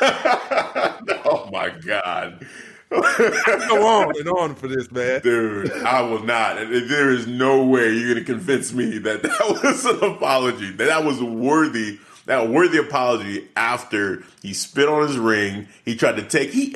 [1.24, 2.46] oh my god.
[2.90, 5.20] Go on and on for this, man.
[5.22, 6.58] Dude, I will not.
[6.58, 10.70] And There is no way you're going to convince me that that was an apology.
[10.72, 11.98] That that was worthy.
[12.26, 15.68] That worthy apology after he spit on his ring.
[15.84, 16.50] He tried to take.
[16.50, 16.74] He.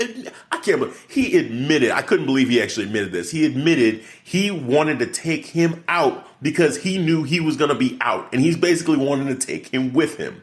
[0.53, 1.91] I can't believe he admitted.
[1.91, 3.31] I couldn't believe he actually admitted this.
[3.31, 7.75] He admitted he wanted to take him out because he knew he was going to
[7.75, 10.43] be out, and he's basically wanting to take him with him.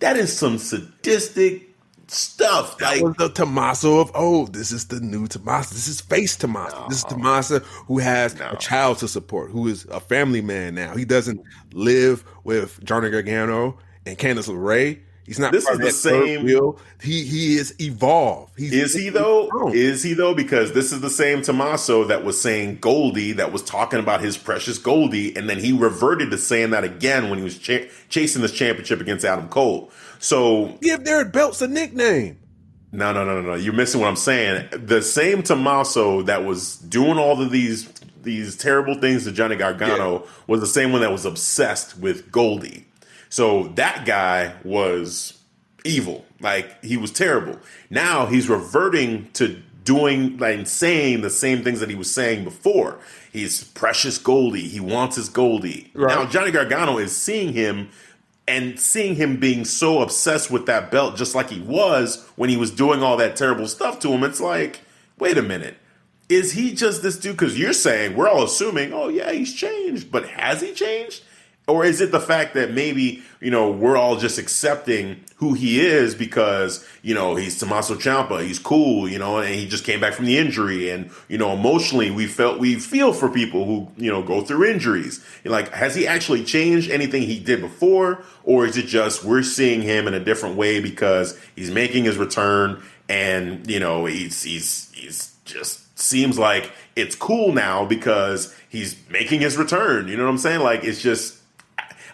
[0.00, 1.70] That is some sadistic
[2.08, 2.76] stuff.
[2.78, 4.52] That Like was the Tommaso of old.
[4.54, 5.74] this is the new Tommaso.
[5.74, 6.86] This is face Tommaso.
[6.90, 8.50] This is Tommaso who has No.
[8.50, 10.94] a child to support, who is a family man now.
[10.94, 11.40] He doesn't
[11.72, 14.98] live with Johnny Gargano and Candice LeRae.
[15.24, 16.80] He's not This is the same- wheel.
[17.00, 18.54] He he is evolved.
[18.58, 19.46] He's Is he though?
[19.48, 19.72] grown.
[19.72, 20.34] Is he though?
[20.34, 24.36] Because this is the same Tommaso that was saying Goldie, that was talking about his
[24.36, 28.42] precious Goldie, and then he reverted to saying that again when he was cha- chasing
[28.42, 29.92] this championship against Adam Cole.
[30.18, 32.38] So give their belts a nickname.
[32.90, 33.54] no, no, no, no, no.
[33.54, 34.68] You're missing what I'm saying.
[34.72, 37.88] The same Tommaso that was doing all of these
[38.24, 42.86] these terrible things to Johnny Gargano was the same one that was obsessed with Goldie.
[43.32, 45.38] So that guy was
[45.86, 46.26] evil.
[46.38, 47.58] Like he was terrible.
[47.88, 52.44] Now he's reverting to doing like and saying the same things that he was saying
[52.44, 52.98] before.
[53.32, 54.68] He's precious Goldie.
[54.68, 55.90] He wants his Goldie.
[55.94, 56.14] Right.
[56.14, 57.88] Now Johnny Gargano is seeing him
[58.46, 62.58] and seeing him being so obsessed with that belt just like he was when he
[62.58, 64.24] was doing all that terrible stuff to him.
[64.24, 64.82] It's like,
[65.18, 65.78] wait a minute.
[66.28, 67.38] Is he just this dude?
[67.38, 71.22] Because you're saying we're all assuming, oh yeah, he's changed, but has he changed?
[71.72, 75.80] Or is it the fact that maybe, you know, we're all just accepting who he
[75.80, 80.00] is because, you know, he's Tommaso Ciampa, he's cool, you know, and he just came
[80.00, 80.90] back from the injury.
[80.90, 84.70] And, you know, emotionally we felt we feel for people who, you know, go through
[84.70, 85.24] injuries.
[85.44, 88.22] Like, has he actually changed anything he did before?
[88.44, 92.18] Or is it just we're seeing him in a different way because he's making his
[92.18, 98.96] return and, you know, he's he's he's just seems like it's cool now because he's
[99.08, 100.08] making his return.
[100.08, 100.60] You know what I'm saying?
[100.60, 101.38] Like it's just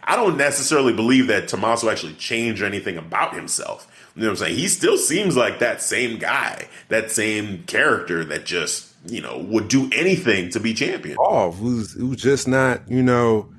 [0.09, 3.87] I don't necessarily believe that Tommaso actually changed anything about himself.
[4.17, 4.57] You know what I'm saying?
[4.57, 9.69] He still seems like that same guy, that same character that just, you know, would
[9.69, 11.19] do anything to be champion.
[11.19, 13.53] Off who's who's just not, you know,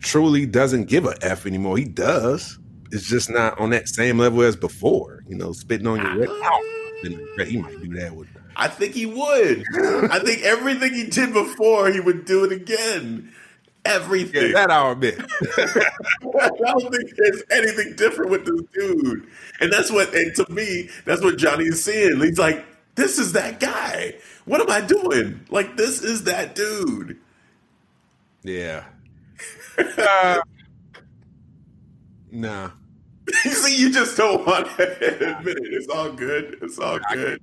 [0.00, 1.78] truly doesn't give a F anymore.
[1.78, 2.58] He does.
[2.90, 5.22] It's just not on that same level as before.
[5.28, 7.48] You know, spitting on your red.
[7.48, 9.64] He might do that with I think he would.
[10.10, 13.32] I think everything he did before, he would do it again.
[13.84, 14.46] Everything.
[14.46, 15.18] yeah, that I'll admit.
[15.56, 19.26] I don't think there's anything different with this dude.
[19.60, 22.18] And that's what, and to me, that's what Johnny is seeing.
[22.20, 22.64] He's like,
[22.94, 24.14] this is that guy.
[24.46, 25.40] What am I doing?
[25.50, 27.18] Like, this is that dude.
[28.42, 28.84] Yeah.
[29.76, 30.40] Uh,
[32.30, 32.70] nah.
[33.44, 35.72] You see, you just don't want to admit it.
[35.72, 36.58] It's all good.
[36.62, 37.40] It's all good.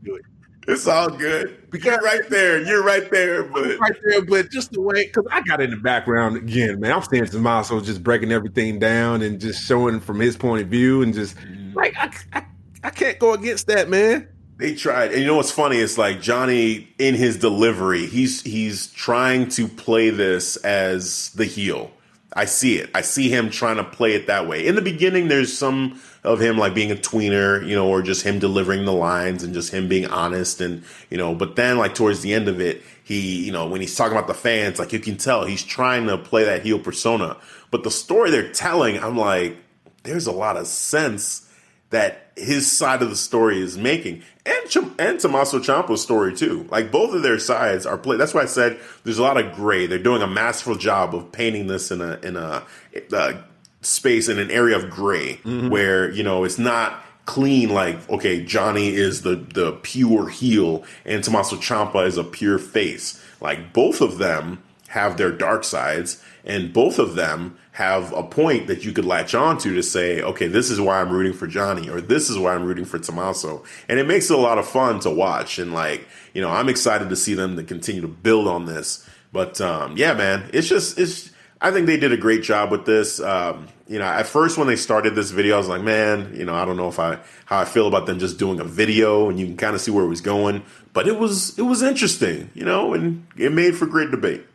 [0.67, 1.57] It's all good.
[1.73, 2.61] You're right there.
[2.61, 3.43] You're right there.
[3.43, 6.91] But Right there, but just the way, because I got in the background again, man.
[6.91, 11.01] I'm seeing Tommaso just breaking everything down and just showing from his point of view
[11.01, 11.73] and just mm-hmm.
[11.75, 12.45] like, I, I,
[12.83, 14.27] I can't go against that, man.
[14.57, 15.77] They tried, and you know what's funny?
[15.77, 21.89] It's like Johnny in his delivery, he's he's trying to play this as the heel.
[22.33, 22.89] I see it.
[22.95, 24.65] I see him trying to play it that way.
[24.65, 28.23] In the beginning, there's some of him like being a tweener, you know, or just
[28.23, 31.35] him delivering the lines and just him being honest, and you know.
[31.35, 34.27] But then, like towards the end of it, he, you know, when he's talking about
[34.27, 37.35] the fans, like you can tell he's trying to play that heel persona.
[37.69, 39.57] But the story they're telling, I'm like,
[40.03, 41.49] there's a lot of sense
[41.91, 46.67] that his side of the story is making, and Ch- and Tommaso Ciampa's story too.
[46.71, 48.17] Like both of their sides are play.
[48.17, 49.85] That's why I said there's a lot of gray.
[49.85, 52.65] They're doing a masterful job of painting this in a in a,
[53.13, 53.41] uh
[53.81, 55.39] space in an area of gray
[55.69, 57.69] where you know it's not clean.
[57.69, 63.23] Like okay, Johnny is the the pure heel, and Tommaso Ciampa is a pure face.
[63.41, 68.67] Like both of them have their dark sides, and both of them have a point
[68.67, 71.89] that you could latch onto to say, okay, this is why I'm rooting for Johnny,
[71.89, 73.63] or this is why I'm rooting for Tommaso.
[73.87, 75.57] And it makes it a lot of fun to watch.
[75.57, 79.07] And like, you know, I'm excited to see them to continue to build on this
[79.31, 81.31] But um, yeah, man, it's just it's.
[81.63, 83.19] I think they did a great job with this.
[83.19, 86.43] Um, you know, at first when they started this video, I was like, man, you
[86.43, 89.29] know, I don't know if I how I feel about them just doing a video
[89.29, 90.63] and you can kind of see where it was going.
[90.93, 94.45] But it was it was interesting, you know, and it made for great debate.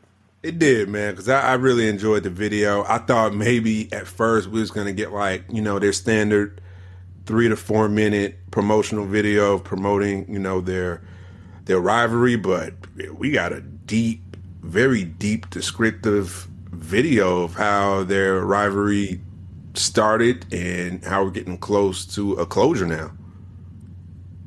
[0.46, 2.84] It did, man, because I, I, really enjoyed the video.
[2.84, 6.60] I thought maybe at first we was gonna get like you know their standard
[7.24, 11.02] three to four minute promotional video of promoting you know their
[11.64, 12.74] their rivalry, but
[13.12, 19.20] we got a deep, very deep descriptive video of how their rivalry
[19.74, 23.10] started and how we're getting close to a closure now.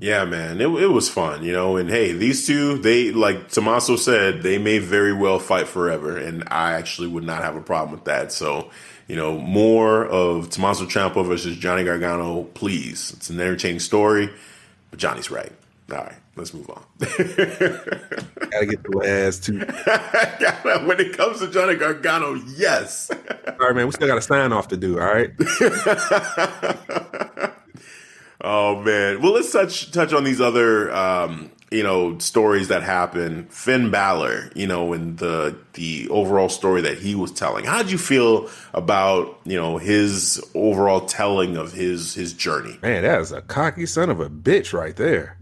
[0.02, 1.76] Yeah, man, it, it was fun, you know.
[1.76, 6.46] And hey, these two, they like Tommaso said, they may very well fight forever, and
[6.48, 8.32] I actually would not have a problem with that.
[8.32, 8.70] So,
[9.08, 13.12] you know, more of Tommaso Ciampa versus Johnny Gargano, please.
[13.18, 14.30] It's an entertaining story,
[14.90, 15.52] but Johnny's right.
[15.92, 16.84] All right, let's move on.
[17.00, 19.60] Gotta get the last two.
[20.88, 23.12] when it comes to Johnny Gargano, yes.
[23.12, 24.98] all right, man, we still got a sign off to do.
[24.98, 25.32] All right.
[28.42, 29.22] oh man.
[29.22, 33.46] Well, let's touch touch on these other um, you know stories that happen.
[33.48, 37.66] Finn Balor, you know, and the the overall story that he was telling.
[37.66, 42.78] How did you feel about you know his overall telling of his his journey?
[42.82, 45.38] Man, that is a cocky son of a bitch right there.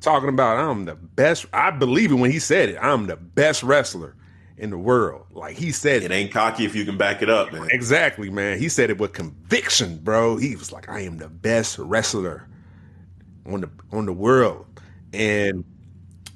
[0.00, 1.46] Talking about I'm the best.
[1.52, 2.78] I believe it when he said it.
[2.80, 4.14] I'm the best wrestler
[4.58, 5.26] in the world.
[5.32, 6.10] Like he said it.
[6.10, 7.68] ain't cocky if you can back it up, man.
[7.70, 8.58] Exactly, man.
[8.58, 10.36] He said it with conviction, bro.
[10.36, 12.48] He was like, I am the best wrestler
[13.46, 14.66] on the on the world.
[15.12, 15.64] And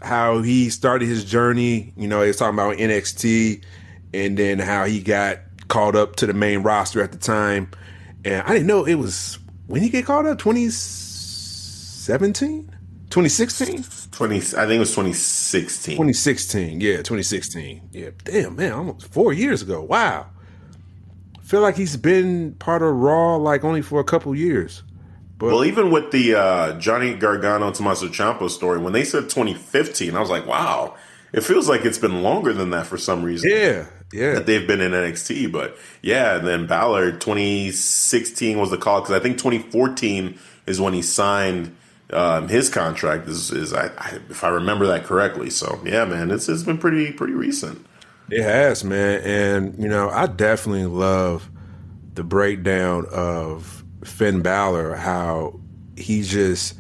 [0.01, 3.62] how he started his journey, you know, he was talking about NXT
[4.14, 7.71] and then how he got called up to the main roster at the time.
[8.25, 12.71] And I didn't know it was when he get called up, 2017?
[13.11, 13.85] 2016?
[14.21, 15.95] 20, I think it was 2016.
[15.95, 17.89] 2016, yeah, 2016.
[17.91, 19.81] Yeah, damn, man, almost four years ago.
[19.83, 20.27] Wow.
[21.39, 24.83] I feel like he's been part of Raw like only for a couple years.
[25.39, 30.14] But, well, even with the uh, Johnny Gargano Tommaso Ciampa story, when they said 2015,
[30.14, 30.97] I was like, wow,
[31.33, 33.51] it feels like it's been longer than that for some reason.
[33.51, 34.35] Yeah, yeah.
[34.35, 35.51] That they've been in NXT.
[35.51, 40.93] But yeah, and then Balor, 2016 was the call because I think 2014 is when
[40.93, 41.75] he signed
[42.12, 45.50] um, his contract is, is I, I, if I remember that correctly.
[45.50, 47.86] So yeah, man, it's it's been pretty pretty recent.
[48.30, 51.50] It has, man, and you know I definitely love
[52.14, 55.61] the breakdown of Finn Balor, how
[55.96, 56.74] he just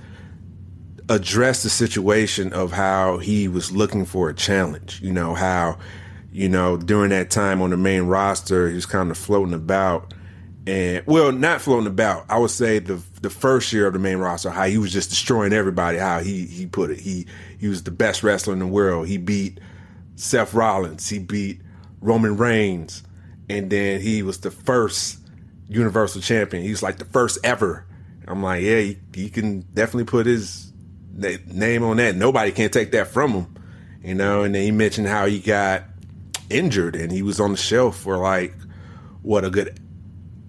[1.08, 5.00] addressed the situation of how he was looking for a challenge.
[5.02, 5.78] You know how,
[6.32, 10.14] you know during that time on the main roster, he was kind of floating about
[10.70, 12.26] and well, not floating about.
[12.28, 15.10] I would say the the first year of the main roster, how he was just
[15.10, 15.98] destroying everybody.
[15.98, 17.00] How he he put it.
[17.00, 17.26] He
[17.58, 19.08] he was the best wrestler in the world.
[19.08, 19.58] He beat
[20.14, 21.08] Seth Rollins.
[21.08, 21.60] He beat
[22.00, 23.02] Roman Reigns,
[23.48, 25.18] and then he was the first
[25.68, 26.62] Universal Champion.
[26.62, 27.84] He was like the first ever.
[28.28, 30.72] I'm like, yeah, he, he can definitely put his
[31.46, 32.14] name on that.
[32.14, 33.54] Nobody can take that from him,
[34.04, 34.44] you know.
[34.44, 35.82] And then he mentioned how he got
[36.48, 38.54] injured and he was on the shelf for like
[39.22, 39.79] what a good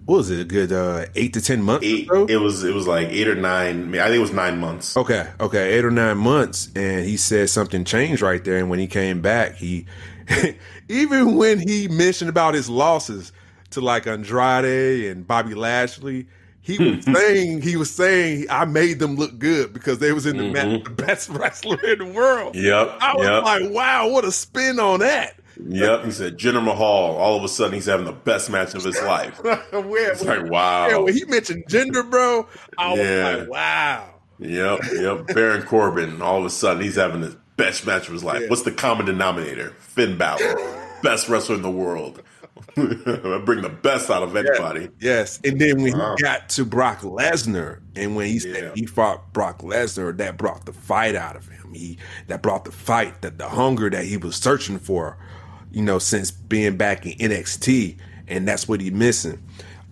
[0.05, 1.85] what was it a good uh, eight to ten months?
[1.85, 3.93] Eight, it was it was like eight or nine.
[3.95, 4.97] I think it was nine months.
[4.97, 8.57] Okay, okay, eight or nine months, and he said something changed right there.
[8.57, 9.85] And when he came back, he
[10.89, 13.31] even when he mentioned about his losses
[13.71, 16.27] to like Andrade and Bobby Lashley,
[16.61, 20.37] he was saying he was saying I made them look good because they was in
[20.37, 20.53] the, mm-hmm.
[20.53, 22.55] match, the best wrestler in the world.
[22.55, 22.97] Yep.
[22.99, 23.43] I was yep.
[23.43, 25.35] like, wow, what a spin on that.
[25.57, 27.17] Yep, he said Jinder Mahal.
[27.17, 29.41] All of a sudden, he's having the best match of his life.
[29.43, 30.87] where, it's like wow.
[30.87, 32.47] Yeah, when he mentioned Jinder, bro,
[32.77, 33.29] I yeah.
[33.29, 34.13] was like, wow.
[34.39, 35.27] Yep, yep.
[35.27, 36.21] Baron Corbin.
[36.21, 38.41] All of a sudden, he's having the best match of his life.
[38.41, 38.49] Yeah.
[38.49, 39.75] What's the common denominator?
[39.77, 40.55] Finn Balor,
[41.03, 42.23] best wrestler in the world.
[42.75, 44.89] bring the best out of anybody.
[44.99, 45.39] Yes.
[45.43, 49.59] And then when he got to Brock Lesnar, and when he said he fought Brock
[49.59, 51.73] Lesnar, that brought the fight out of him.
[51.73, 51.97] He
[52.27, 55.17] that brought the fight, that the hunger that he was searching for
[55.71, 57.97] you know, since being back in NXT,
[58.27, 59.41] and that's what he's missing.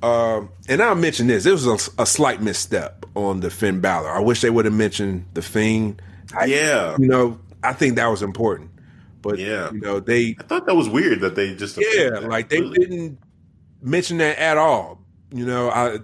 [0.01, 4.09] Um, and I'll mention this: it was a, a, slight misstep on the Finn Balor.
[4.09, 6.01] I wish they would have mentioned the Fiend.
[6.33, 8.71] I, yeah, you know, I think that was important.
[9.21, 10.37] But yeah, you know, they.
[10.39, 11.77] I thought that was weird that they just.
[11.77, 13.19] Yeah, like they didn't
[13.81, 15.01] mention that at all.
[15.33, 15.99] You know, I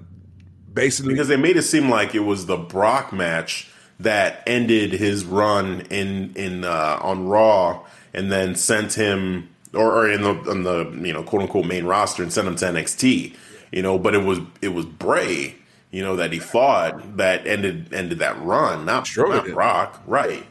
[0.74, 3.70] basically because they made it seem like it was the Brock match
[4.00, 10.10] that ended his run in in uh, on Raw, and then sent him or, or
[10.10, 13.36] in the on the you know quote unquote main roster and send him to NXT.
[13.72, 15.56] You know, but it was it was Bray,
[15.92, 20.46] you know, that he fought that ended ended that run, not, sure not Brock, right?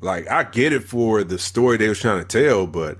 [0.00, 2.98] Like I get it for the story they was trying to tell, but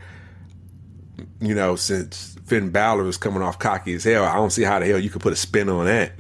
[1.41, 4.79] you know, since Finn Balor was coming off cocky as hell, I don't see how
[4.79, 6.13] the hell you could put a spin on that.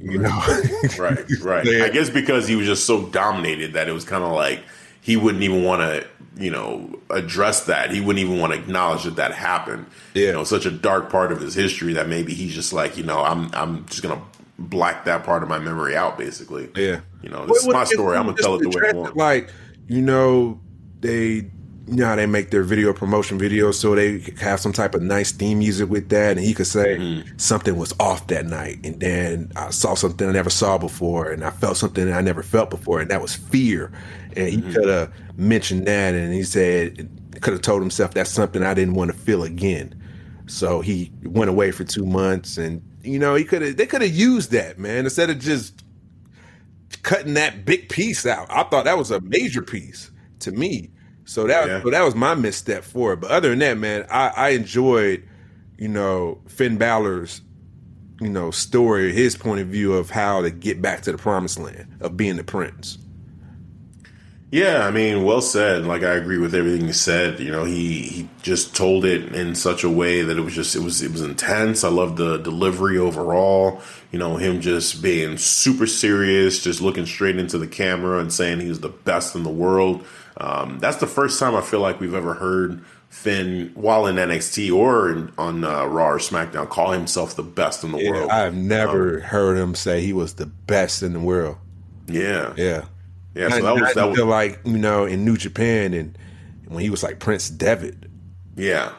[0.00, 0.28] You know,
[0.98, 1.66] right, right.
[1.82, 4.62] I guess because he was just so dominated that it was kind of like
[5.00, 6.06] he wouldn't even want to,
[6.40, 7.90] you know, address that.
[7.90, 9.86] He wouldn't even want to acknowledge that that happened.
[10.14, 10.28] Yeah.
[10.28, 13.04] You know, such a dark part of his history that maybe he's just like, you
[13.04, 14.22] know, I'm I'm just gonna
[14.58, 16.70] black that part of my memory out, basically.
[16.74, 17.00] Yeah.
[17.22, 18.16] You know, this is my story.
[18.16, 19.16] I'm gonna tell it the way I want.
[19.16, 19.50] Like,
[19.86, 20.58] you know,
[21.00, 21.50] they
[21.90, 25.02] you know how they make their video promotion videos, so they have some type of
[25.02, 27.30] nice theme music with that, and he could say Mm-hmm.
[27.36, 31.44] something was off that night, and then I saw something I never saw before, and
[31.44, 33.92] I felt something I never felt before, and that was fear.
[34.36, 34.74] And he Mm-hmm.
[34.74, 37.08] could have mentioned that, and he said
[37.42, 39.94] could have told himself that's something I didn't want to feel again.
[40.46, 44.02] So he went away for two months, and you know he could have they could
[44.02, 45.82] have used that man instead of just
[47.02, 48.46] cutting that big piece out.
[48.50, 50.10] I thought that was a major piece
[50.40, 50.90] to me.
[51.30, 51.82] So that Yeah.
[51.82, 53.20] so that was my misstep for it.
[53.20, 55.22] But other than that, man, I, I enjoyed,
[55.78, 57.40] you know, Finn Balor's,
[58.20, 61.60] you know, story, his point of view of how to get back to the promised
[61.60, 62.98] land of being the prince.
[64.50, 65.86] Yeah, I mean, well said.
[65.86, 67.38] Like I agree with everything you said.
[67.38, 70.74] You know, he he just told it in such a way that it was just
[70.74, 71.84] it was it was intense.
[71.84, 73.80] I love the delivery overall.
[74.10, 78.58] You know, him just being super serious, just looking straight into the camera and saying
[78.58, 80.04] he's the best in the world.
[80.36, 84.72] Um, that's the first time I feel like we've ever heard Finn, while in NXT
[84.74, 88.30] or in, on uh, Raw or SmackDown, call himself the best in the Yeah, world.
[88.30, 91.56] I've never heard him say he was the best in the world.
[92.06, 92.84] yeah, Yeah.
[93.34, 93.48] yeah.
[93.48, 96.16] So Not- that was that was like, you know, in New Japan and
[96.68, 97.96] when he was like Prince Devitt.
[98.56, 98.92] Yeah.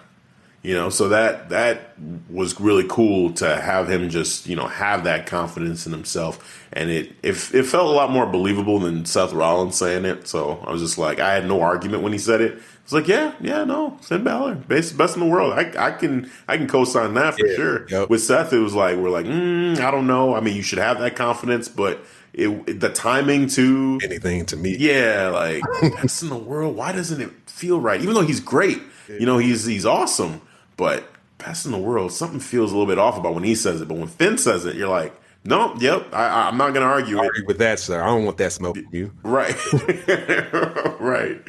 [0.64, 1.96] You know, so that that
[2.30, 6.62] was really cool to have him just, you know, have that confidence in himself.
[6.72, 10.28] And it it, it felt a lot more believable than Seth Rollins saying it.
[10.28, 12.60] So I was just like I had no argument when he said it.
[12.84, 15.54] It's like, yeah, yeah, no, Finn Balor, best best in the world.
[15.54, 17.88] I, I can I can co-sign that for Yeah, sure.
[17.90, 18.10] yep.
[18.10, 20.36] With Seth, it was like we're like, mm, I don't know.
[20.36, 24.00] I mean, you should have that confidence, but it the timing too.
[24.04, 24.76] Anything to me.
[24.78, 25.64] Yeah, like
[26.02, 26.76] best in the world.
[26.76, 28.00] Why doesn't it feel right?
[28.02, 28.80] Even though he's great,
[29.18, 30.42] you know, he's he's awesome,
[30.82, 31.04] but
[31.38, 33.88] best in the world, something feels a little bit off about when he says it.
[33.88, 35.14] But when Finn says it, you're like,
[35.44, 37.20] no, yep, I, I'm not going to.
[37.20, 38.02] Argue with that, sir.
[38.02, 39.14] I don't want that smoke from you.
[39.22, 39.56] Right,
[41.00, 41.40] right.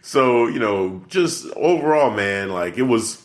[0.00, 3.20] So you know, just overall, man, like it was,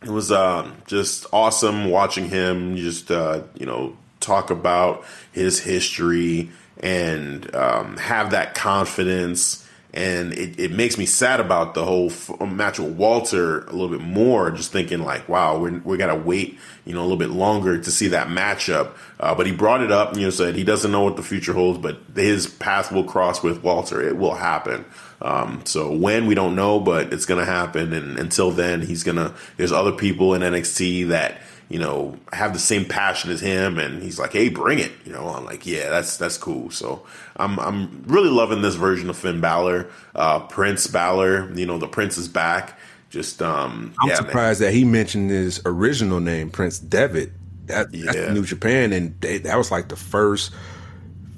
[0.00, 6.50] it was um, just awesome watching him just uh, you know talk about his history
[6.82, 9.59] and um, have that confidence.
[9.92, 13.88] And it, it makes me sad about the whole f- match with Walter a little
[13.88, 14.50] bit more.
[14.50, 17.76] Just thinking like, wow, we're, we got to wait, you know, a little bit longer
[17.78, 18.92] to see that matchup.
[19.18, 21.52] Uh, but he brought it up, you know, said he doesn't know what the future
[21.52, 24.00] holds, but his path will cross with Walter.
[24.00, 24.84] It will happen.
[25.22, 27.92] Um, so when we don't know, but it's to happen.
[27.92, 31.40] And until then, he's to, there's other people in NXT that,
[31.70, 33.78] you know, have the same passion as him.
[33.78, 34.92] And he's like, Hey, bring it.
[35.06, 36.70] You know, I'm like, yeah, that's, that's cool.
[36.70, 37.06] So
[37.36, 41.88] I'm, I'm really loving this version of Finn Balor, uh, Prince Balor, you know, the
[41.88, 42.78] Prince is back.
[43.08, 44.24] Just, um, I'm yeah, man.
[44.26, 47.32] surprised that he mentioned his original name, Prince Devitt.
[47.66, 48.32] That, That's Yeah.
[48.32, 50.52] New Japan, and they, that was like the first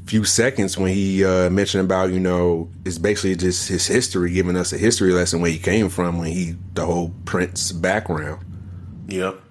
[0.06, 4.56] few seconds when he uh, mentioned about you know it's basically just his history, giving
[4.56, 8.44] us a history lesson where he came from when he the whole Prince background.
[9.08, 9.41] Yep.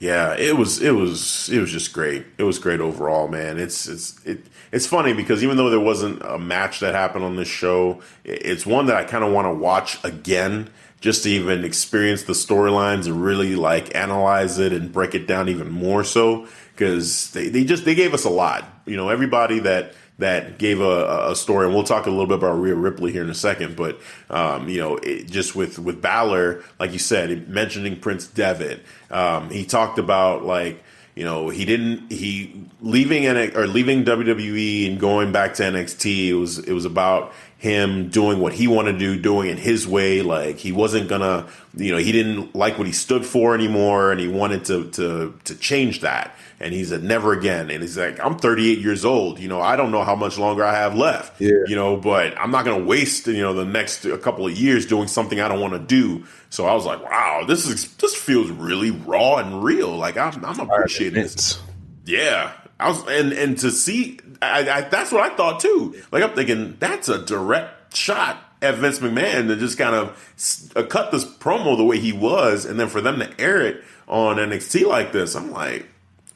[0.00, 2.24] Yeah, it was it was it was just great.
[2.38, 3.58] It was great overall, man.
[3.58, 7.34] It's it's it it's funny because even though there wasn't a match that happened on
[7.34, 10.70] this show, it's one that I kind of want to watch again
[11.00, 15.48] just to even experience the storylines and really like analyze it and break it down
[15.48, 18.64] even more so because they, they just they gave us a lot.
[18.86, 22.38] You know, everybody that that gave a, a story, and we'll talk a little bit
[22.38, 23.76] about Rhea Ripley here in a second.
[23.76, 28.82] But um, you know, it, just with with Balor, like you said, mentioning Prince Devitt,
[29.10, 30.82] um, he talked about like
[31.14, 36.28] you know he didn't he leaving or leaving WWE and going back to NXT.
[36.28, 39.86] It was it was about him doing what he wanted to do, doing it his
[39.86, 40.22] way.
[40.22, 44.20] Like he wasn't gonna, you know, he didn't like what he stood for anymore, and
[44.20, 46.34] he wanted to to to change that.
[46.60, 47.70] And he said, never again.
[47.70, 49.38] And he's like, I'm 38 years old.
[49.38, 51.40] You know, I don't know how much longer I have left.
[51.40, 51.52] Yeah.
[51.66, 54.58] You know, but I'm not going to waste, you know, the next a couple of
[54.58, 56.24] years doing something I don't want to do.
[56.50, 59.96] So I was like, wow, this is, this feels really raw and real.
[59.96, 61.60] Like I'm, I'm appreciating this.
[62.04, 66.00] Yeah, I was, and and to see, I, I, that's what I thought too.
[66.12, 70.84] Like I'm thinking that's a direct shot at Vince McMahon to just kind of uh,
[70.84, 74.36] cut this promo the way he was, and then for them to air it on
[74.36, 75.86] NXT like this, I'm like,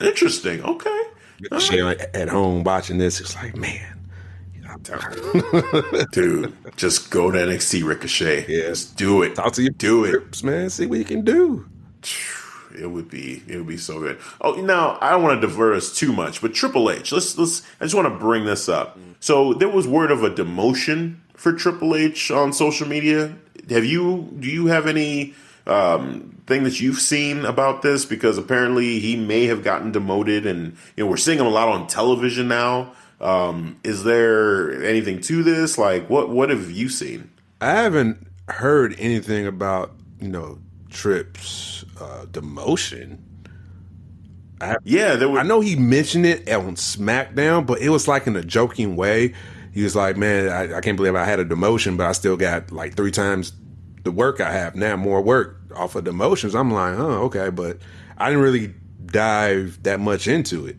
[0.02, 0.62] interesting.
[0.62, 1.00] Okay,
[1.50, 2.00] All right.
[2.14, 3.98] At home watching this, it's like, man,
[6.12, 8.46] Dude, just go to NXT Ricochet.
[8.48, 8.68] Yeah.
[8.68, 9.34] Just do it.
[9.34, 10.42] Talk to your do it.
[10.42, 10.70] man.
[10.70, 11.68] See what you can do.
[12.78, 14.18] It would be it would be so good.
[14.40, 17.12] Oh, now I don't want to divert us too much, but Triple H.
[17.12, 17.62] Let's let's.
[17.80, 18.98] I just want to bring this up.
[19.20, 23.36] So there was word of a demotion for Triple H on social media.
[23.68, 24.34] Have you?
[24.40, 25.34] Do you have any
[25.66, 28.04] um, thing that you've seen about this?
[28.04, 31.68] Because apparently he may have gotten demoted, and you know we're seeing him a lot
[31.68, 32.92] on television now.
[33.20, 35.78] Um, is there anything to this?
[35.78, 37.30] Like, what what have you seen?
[37.60, 40.58] I haven't heard anything about you know
[40.90, 43.18] Trips uh, demotion.
[44.84, 45.40] Yeah, there was.
[45.40, 49.34] I know he mentioned it on SmackDown, but it was like in a joking way.
[49.72, 52.36] He was like, "Man, I, I can't believe I had a demotion, but I still
[52.36, 53.52] got like three times
[54.02, 57.50] the work I have now, more work off of the demotions." I'm like, "Oh, okay,"
[57.50, 57.78] but
[58.18, 58.74] I didn't really
[59.06, 60.76] dive that much into it.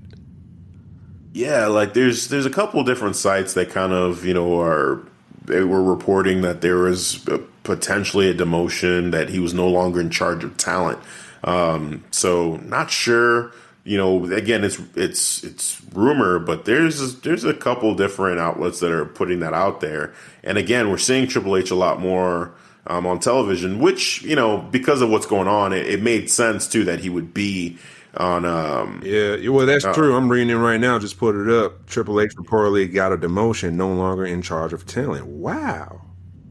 [1.33, 5.01] Yeah, like there's there's a couple different sites that kind of you know are
[5.45, 7.25] they were reporting that there was
[7.63, 10.99] potentially a demotion that he was no longer in charge of talent.
[11.43, 13.51] Um, so not sure.
[13.83, 18.91] You know, again, it's it's it's rumor, but there's there's a couple different outlets that
[18.91, 20.13] are putting that out there.
[20.43, 22.53] And again, we're seeing Triple H a lot more
[22.87, 26.67] um, on television, which you know because of what's going on, it, it made sense
[26.67, 27.77] too that he would be
[28.15, 30.15] on um Yeah, well, that's true.
[30.15, 30.99] I'm reading it right now.
[30.99, 31.87] Just put it up.
[31.87, 35.25] Triple H reportedly got a demotion, no longer in charge of talent.
[35.25, 36.01] Wow.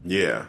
[0.03, 0.45] Yeah.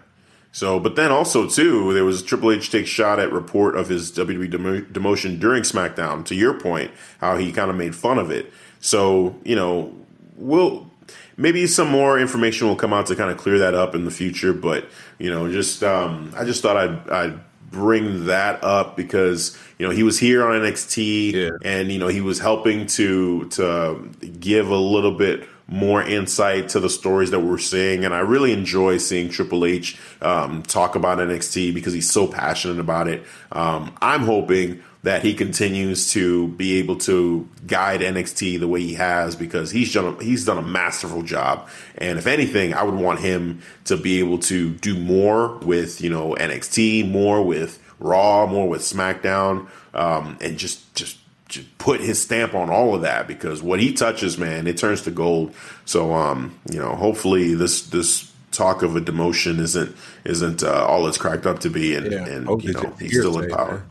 [0.51, 4.12] So, but then also too, there was Triple H takes shot at report of his
[4.12, 6.24] WWE demo- demotion during SmackDown.
[6.26, 8.53] To your point, how he kind of made fun of it.
[8.80, 9.93] So, you know,
[10.37, 10.89] we'll
[11.37, 14.11] maybe some more information will come out to kind of clear that up in the
[14.11, 14.53] future.
[14.53, 14.87] But
[15.18, 19.93] you know, just um, I just thought I'd, I'd bring that up because you know
[19.93, 21.51] he was here on NXT Yeah.
[21.64, 24.11] and you know he was helping to to
[24.41, 28.53] give a little bit more insight to the stories that we're seeing and I really
[28.53, 33.24] enjoy seeing Triple H um, talk about NXT because he's so passionate about it.
[33.51, 38.95] Um, I'm hoping that he continues to be able to guide NXT the way he
[38.95, 41.69] has because he's done a, he's done a masterful job.
[41.99, 46.11] And if anything, I would want him to be able to do more with you
[46.11, 52.21] know NXT, more with Raw, more with SmackDown, um, and just just just put his
[52.21, 55.55] stamp on all of that because what he touches, man, it turns to gold.
[55.85, 59.95] So um, you know, hopefully this this talk of a demotion isn't
[60.25, 62.25] isn't uh, all it's cracked up to be, and, Yeah.
[62.27, 63.73] and you know he's still in power.
[63.73, 63.83] man.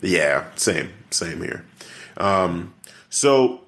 [0.00, 1.64] Yeah, same, same here.
[2.16, 2.74] Um,
[3.08, 3.62] so,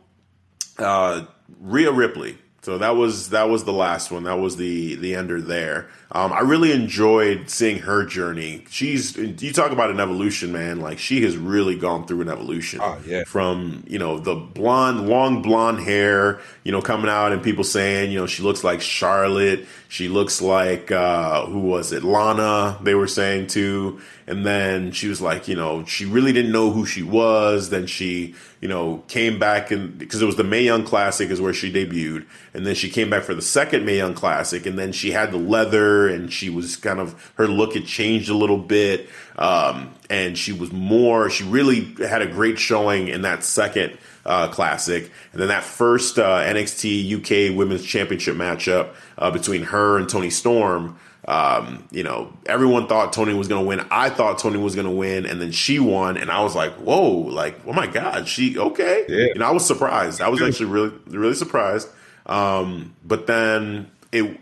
[0.79, 1.27] uh,
[1.61, 2.39] Rhea Ripley.
[2.67, 4.25] So that was that was the last one.
[4.25, 5.87] That was the the ender there.
[6.11, 8.65] Um, I really enjoyed seeing her journey.
[8.69, 10.81] She's you talk about an evolution, man.
[10.81, 12.81] Like she has really gone through an evolution.
[12.83, 13.23] Oh, yeah.
[13.23, 18.11] From you know the blonde, long blonde hair, you know, coming out and people saying
[18.11, 19.65] you know she looks like Charlotte.
[19.87, 22.03] She looks like uh, who was it?
[22.03, 22.79] Lana.
[22.83, 24.01] They were saying too.
[24.27, 27.71] And then she was like, you know, she really didn't know who she was.
[27.71, 31.41] Then she, you know, came back and because it was the Mae Young Classic is
[31.41, 34.79] where she debuted, and then she came back for the second Mae Young Classic, and
[34.79, 38.35] then she had the leather, and she was kind of her look had changed a
[38.35, 41.29] little bit, um, and she was more.
[41.29, 46.19] She really had a great showing in that second uh, classic, and then that first
[46.19, 50.99] uh, NXT UK Women's Championship matchup uh, between her and Toni Storm.
[51.27, 53.85] Um, you know, everyone thought Toni was going to win.
[53.91, 56.73] I thought Toni was going to win, and then she won, and I was like,
[56.75, 59.05] "Whoa!" Like, oh my god, she okay?
[59.09, 59.33] Yeah.
[59.35, 60.21] Know, I was surprised.
[60.21, 61.89] I was actually really, really surprised.
[62.27, 64.39] Um, but then it,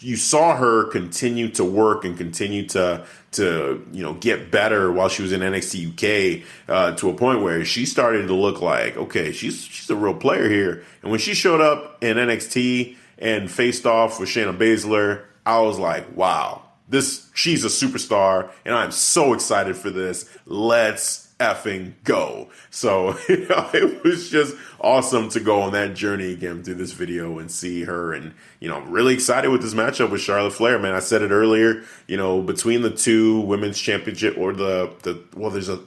[0.00, 5.08] you saw her continue to work and continue to to you know get better while
[5.08, 8.96] she was in NXT UK uh, to a point where she started to look like
[8.96, 10.84] okay, she's she's a real player here.
[11.02, 15.78] And when she showed up in NXT and faced off with Shayna Baszler, I was
[15.78, 20.28] like, wow, this she's a superstar, and I'm so excited for this.
[20.44, 22.48] Let's effing go.
[22.70, 26.92] So, you know, it was just awesome to go on that journey again through this
[26.92, 28.12] video and see her.
[28.12, 30.94] And, you know, I'm really excited with this matchup with Charlotte Flair, man.
[30.94, 35.50] I said it earlier, you know, between the two women's championship or the, the, well,
[35.50, 35.80] there's a,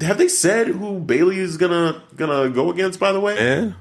[0.00, 2.98] have they said who Bayley is gonna gonna go against?
[2.98, 3.72] By the way, Yeah.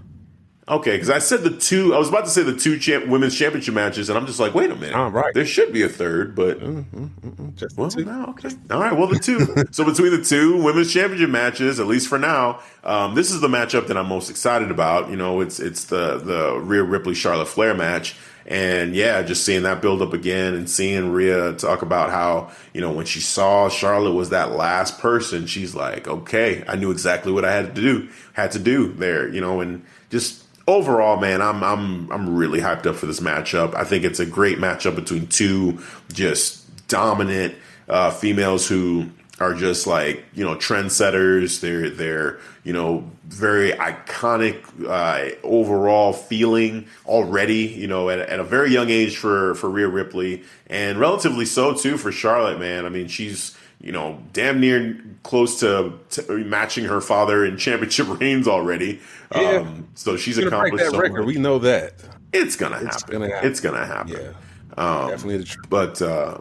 [0.68, 1.94] Okay, because I said the two.
[1.94, 4.54] I was about to say the two champ, women's championship matches, and I'm just like,
[4.54, 5.34] wait a minute, Oh, right.
[5.34, 8.06] There should be a third, but mm, mm, mm, Just well, two.
[8.06, 8.50] no, okay.
[8.72, 8.96] All right.
[8.98, 9.66] Well, the two.
[9.72, 13.48] so between the two women's championship matches, at least for now, um, this is the
[13.48, 15.10] matchup that I'm most excited about.
[15.10, 19.64] You know, it's it's the the Rhea Ripley Charlotte Flair match, and yeah, just seeing
[19.64, 23.70] that build up again and seeing Rhea talk about how you know when she saw
[23.70, 27.82] Charlotte was that last person, she's like, okay, I knew exactly what I had to
[27.82, 29.28] do, had to do there.
[29.30, 33.76] You know, and just overall, man, I'm I'm I'm really hyped up for this matchup.
[33.76, 35.80] I think it's a great matchup between two
[36.12, 37.56] just dominant
[37.90, 39.10] uh, females who
[39.40, 41.60] are just like you know trendsetters.
[41.60, 47.66] They're they're you know very iconic uh, overall feeling already.
[47.68, 51.74] You know at, at a very young age for for Rhea Ripley and relatively so
[51.74, 52.60] too for Charlotte.
[52.60, 57.58] Man, I mean she's you know damn near close to, to matching her father in
[57.58, 59.00] championship reigns already.
[59.36, 59.42] Yeah.
[59.42, 61.26] Um, so she's accomplished that so record.
[61.26, 61.36] Much.
[61.36, 61.94] We know that
[62.32, 62.90] it's gonna happen.
[62.90, 63.50] It's gonna happen.
[63.50, 64.14] It's gonna happen.
[64.14, 64.34] Yeah.
[64.78, 65.70] Um, Definitely the truth.
[65.70, 66.40] But uh,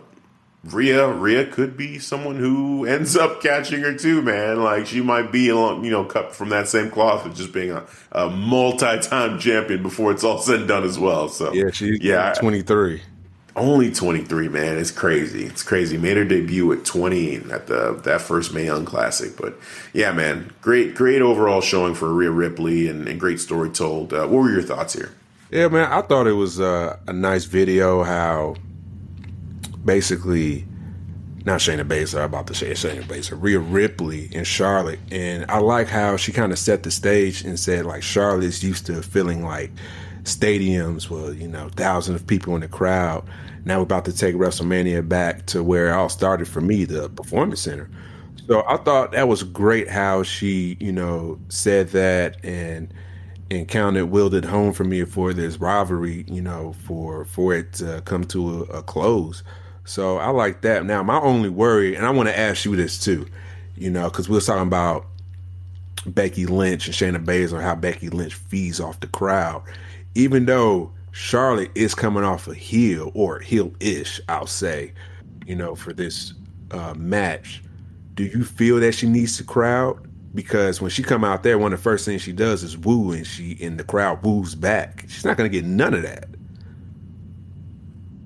[0.65, 4.63] Rhea, Rhea could be someone who ends up catching her too, man.
[4.63, 7.85] Like she might be, you know, cut from that same cloth of just being a,
[8.13, 11.29] a multi-time champion before it's all said and done as well.
[11.29, 13.03] So yeah, she's yeah, twenty three.
[13.55, 14.79] Only twenty three, man.
[14.79, 15.45] It's crazy.
[15.45, 15.99] It's crazy.
[15.99, 19.37] Made her debut at twenty at the that first Mae Young Classic.
[19.37, 19.59] But
[19.93, 24.13] yeah, man, great, great overall showing for Rhea Ripley and, and great story told.
[24.13, 25.11] Uh, what were your thoughts here?
[25.51, 28.03] Yeah, man, I thought it was uh, a nice video.
[28.05, 28.55] How
[29.85, 30.67] basically
[31.45, 35.01] not Shayna Baszler, about to say Shayna Baszler, Rhea Ripley and Charlotte.
[35.11, 38.87] And I like how she kind of set the stage and said, like, Charlotte's used
[38.87, 39.73] to feeling like
[40.25, 43.29] stadiums with, you know, thousands of people in the crowd.
[43.65, 47.09] Now we're about to take WrestleMania back to where it all started for me, the
[47.11, 47.89] Performance Center.
[48.47, 52.93] So I thought that was great how she, you know, said that and
[53.51, 58.03] and counted willed home for me for this rivalry, you know, for for it to
[58.05, 59.43] come to a, a close.
[59.85, 60.85] So I like that.
[60.85, 63.27] Now, my only worry, and I want to ask you this too,
[63.77, 65.07] you know, because we were talking about
[66.07, 69.63] Becky Lynch and Shayna Baszler, how Becky Lynch feeds off the crowd.
[70.15, 74.93] Even though Charlotte is coming off a heel or heel ish, I'll say,
[75.47, 76.35] you know, for this
[76.71, 77.63] uh, match,
[78.15, 80.09] do you feel that she needs the crowd?
[80.35, 83.13] Because when she come out there, one of the first things she does is woo,
[83.13, 85.05] and she and the crowd woos back.
[85.09, 86.29] She's not going to get none of that.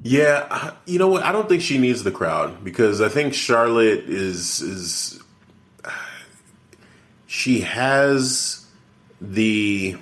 [0.05, 1.25] Yeah, you know what?
[1.25, 5.21] I don't think she needs the crowd because I think Charlotte is is
[7.27, 8.65] she has
[9.21, 9.97] the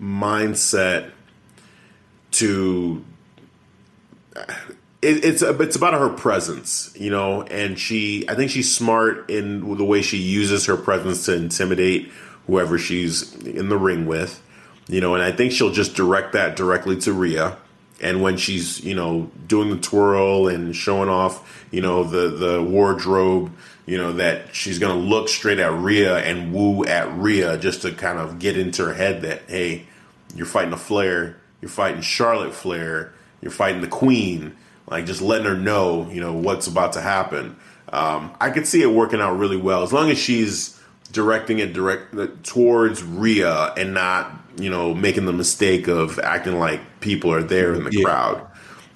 [0.00, 1.10] mindset
[2.40, 3.04] to
[5.02, 9.76] it, it's it's about her presence, you know, and she I think she's smart in
[9.76, 12.10] the way she uses her presence to intimidate
[12.46, 14.42] whoever she's in the ring with,
[14.88, 17.56] you know, and I think she'll just direct that directly to Rhea.
[18.02, 22.62] And when she's you know doing the twirl and showing off you know the the
[22.62, 23.52] wardrobe
[23.86, 27.92] you know that she's gonna look straight at Rhea and woo at Rhea just to
[27.92, 29.86] kind of get into her head that hey
[30.34, 34.56] you're fighting a Flair you're fighting Charlotte Flair you're fighting the Queen
[34.88, 37.56] like just letting her know you know what's about to happen
[37.92, 40.80] um, I could see it working out really well as long as she's
[41.12, 46.80] directing it direct towards Rhea and not you know, making the mistake of acting like
[47.00, 48.04] people are there in the yeah.
[48.04, 48.46] crowd.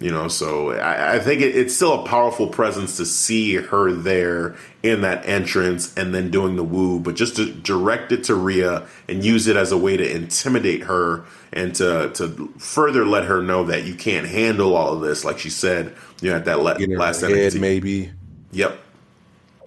[0.05, 3.91] You know, so I, I think it, it's still a powerful presence to see her
[3.91, 8.35] there in that entrance and then doing the woo, but just to direct it to
[8.35, 11.25] Rhea and use it as a way to intimidate her
[11.55, 15.39] and to to further let her know that you can't handle all of this, like
[15.39, 18.13] she said, you know, at that le- last head, maybe.
[18.53, 18.79] Yep.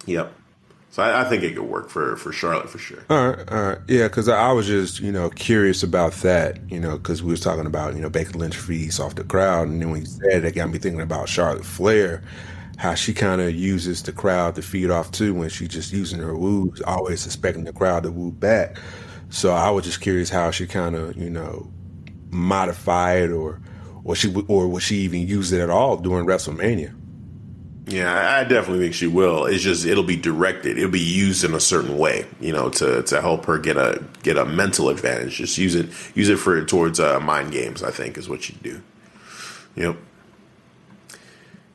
[0.06, 0.32] Yep.
[0.98, 3.04] So I, I, think it could work for for Charlotte for sure.
[3.08, 6.80] All right, all right, yeah, because I was just you know curious about that, you
[6.80, 9.80] know, because we was talking about you know Becky Lynch feeds off the crowd, and
[9.80, 12.24] then when you said it, got me thinking about Charlotte Flair,
[12.78, 16.18] how she kind of uses the crowd to feed off too when she's just using
[16.18, 18.76] her woos, always expecting the crowd to woo back.
[19.30, 21.70] So I was just curious how she kind of you know
[22.30, 23.60] modify it or
[24.02, 26.97] or she or would she even use it at all during WrestleMania?
[27.88, 29.46] Yeah, I definitely think she will.
[29.46, 30.76] It's just it'll be directed.
[30.76, 34.04] It'll be used in a certain way, you know, to to help her get a
[34.22, 35.36] get a mental advantage.
[35.36, 37.82] Just use it use it for towards uh, mind games.
[37.82, 38.82] I think is what she'd do.
[39.74, 39.96] Yep.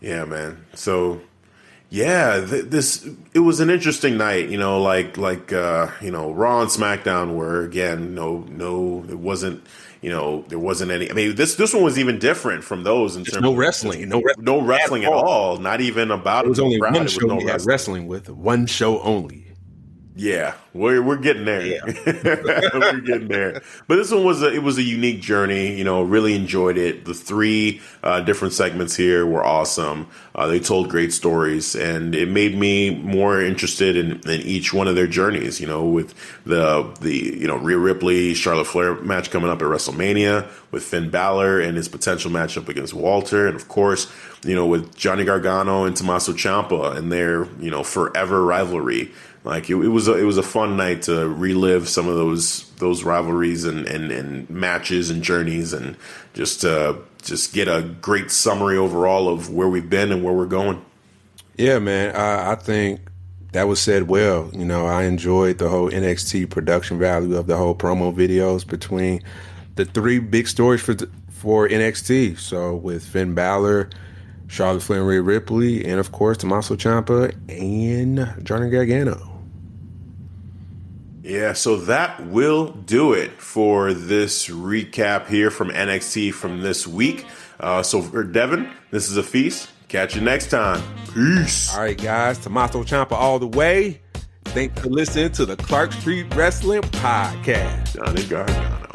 [0.02, 0.64] Yeah, man.
[0.76, 1.22] So
[1.90, 4.50] yeah, th- this it was an interesting night.
[4.50, 9.18] You know, like like uh, you know, Raw and SmackDown were again no no it
[9.18, 9.66] wasn't
[10.04, 11.10] you know, there wasn't any.
[11.10, 14.22] I mean, this this one was even different from those in terms no wrestling, no
[14.22, 15.58] re- no wrestling at all.
[15.58, 19.00] Not even about it was only one show no we had wrestling with one show
[19.00, 19.43] only.
[20.16, 21.66] Yeah, we're we're getting there.
[21.66, 21.82] Yeah.
[22.74, 23.64] we're getting there.
[23.88, 25.76] But this one was a, it was a unique journey.
[25.76, 27.06] You know, really enjoyed it.
[27.06, 30.08] The three uh, different segments here were awesome.
[30.36, 34.88] Uh, they told great stories, and it made me more interested in, in each one
[34.88, 35.60] of their journeys.
[35.60, 36.14] You know, with
[36.46, 41.10] the the you know Rhea Ripley Charlotte Flair match coming up at WrestleMania, with Finn
[41.10, 44.12] Balor and his potential matchup against Walter, and of course,
[44.44, 49.12] you know with Johnny Gargano and Tommaso Ciampa and their you know forever rivalry
[49.44, 52.70] like it, it was a, it was a fun night to relive some of those
[52.76, 55.98] those rivalries and, and, and matches and journeys and
[56.34, 60.46] just uh, just get a great summary overall of where we've been and where we're
[60.46, 60.84] going.
[61.58, 62.16] Yeah, man.
[62.16, 63.02] I, I think
[63.52, 64.50] that was said well.
[64.54, 69.22] You know, I enjoyed the whole NXT production value of the whole promo videos between
[69.76, 70.96] the three big stories for
[71.30, 72.40] for NXT.
[72.40, 73.90] So with Finn Balor,
[74.48, 79.33] Charlotte Flair, Rhea Ripley, and of course Tommaso Ciampa and Johnny Gargano.
[81.24, 87.26] Yeah, so that will do it for this recap here from NXT from this week.
[87.62, 89.70] Uh, so for Devin, this is a feast.
[89.88, 90.84] Catch you next time.
[91.14, 91.74] Peace.
[91.74, 92.40] All right, guys.
[92.40, 94.02] Tommaso Ciampa all the way.
[94.46, 97.96] Thanks for listening to the Clark Street Wrestling Podcast.
[97.96, 98.93] Johnny Gargano.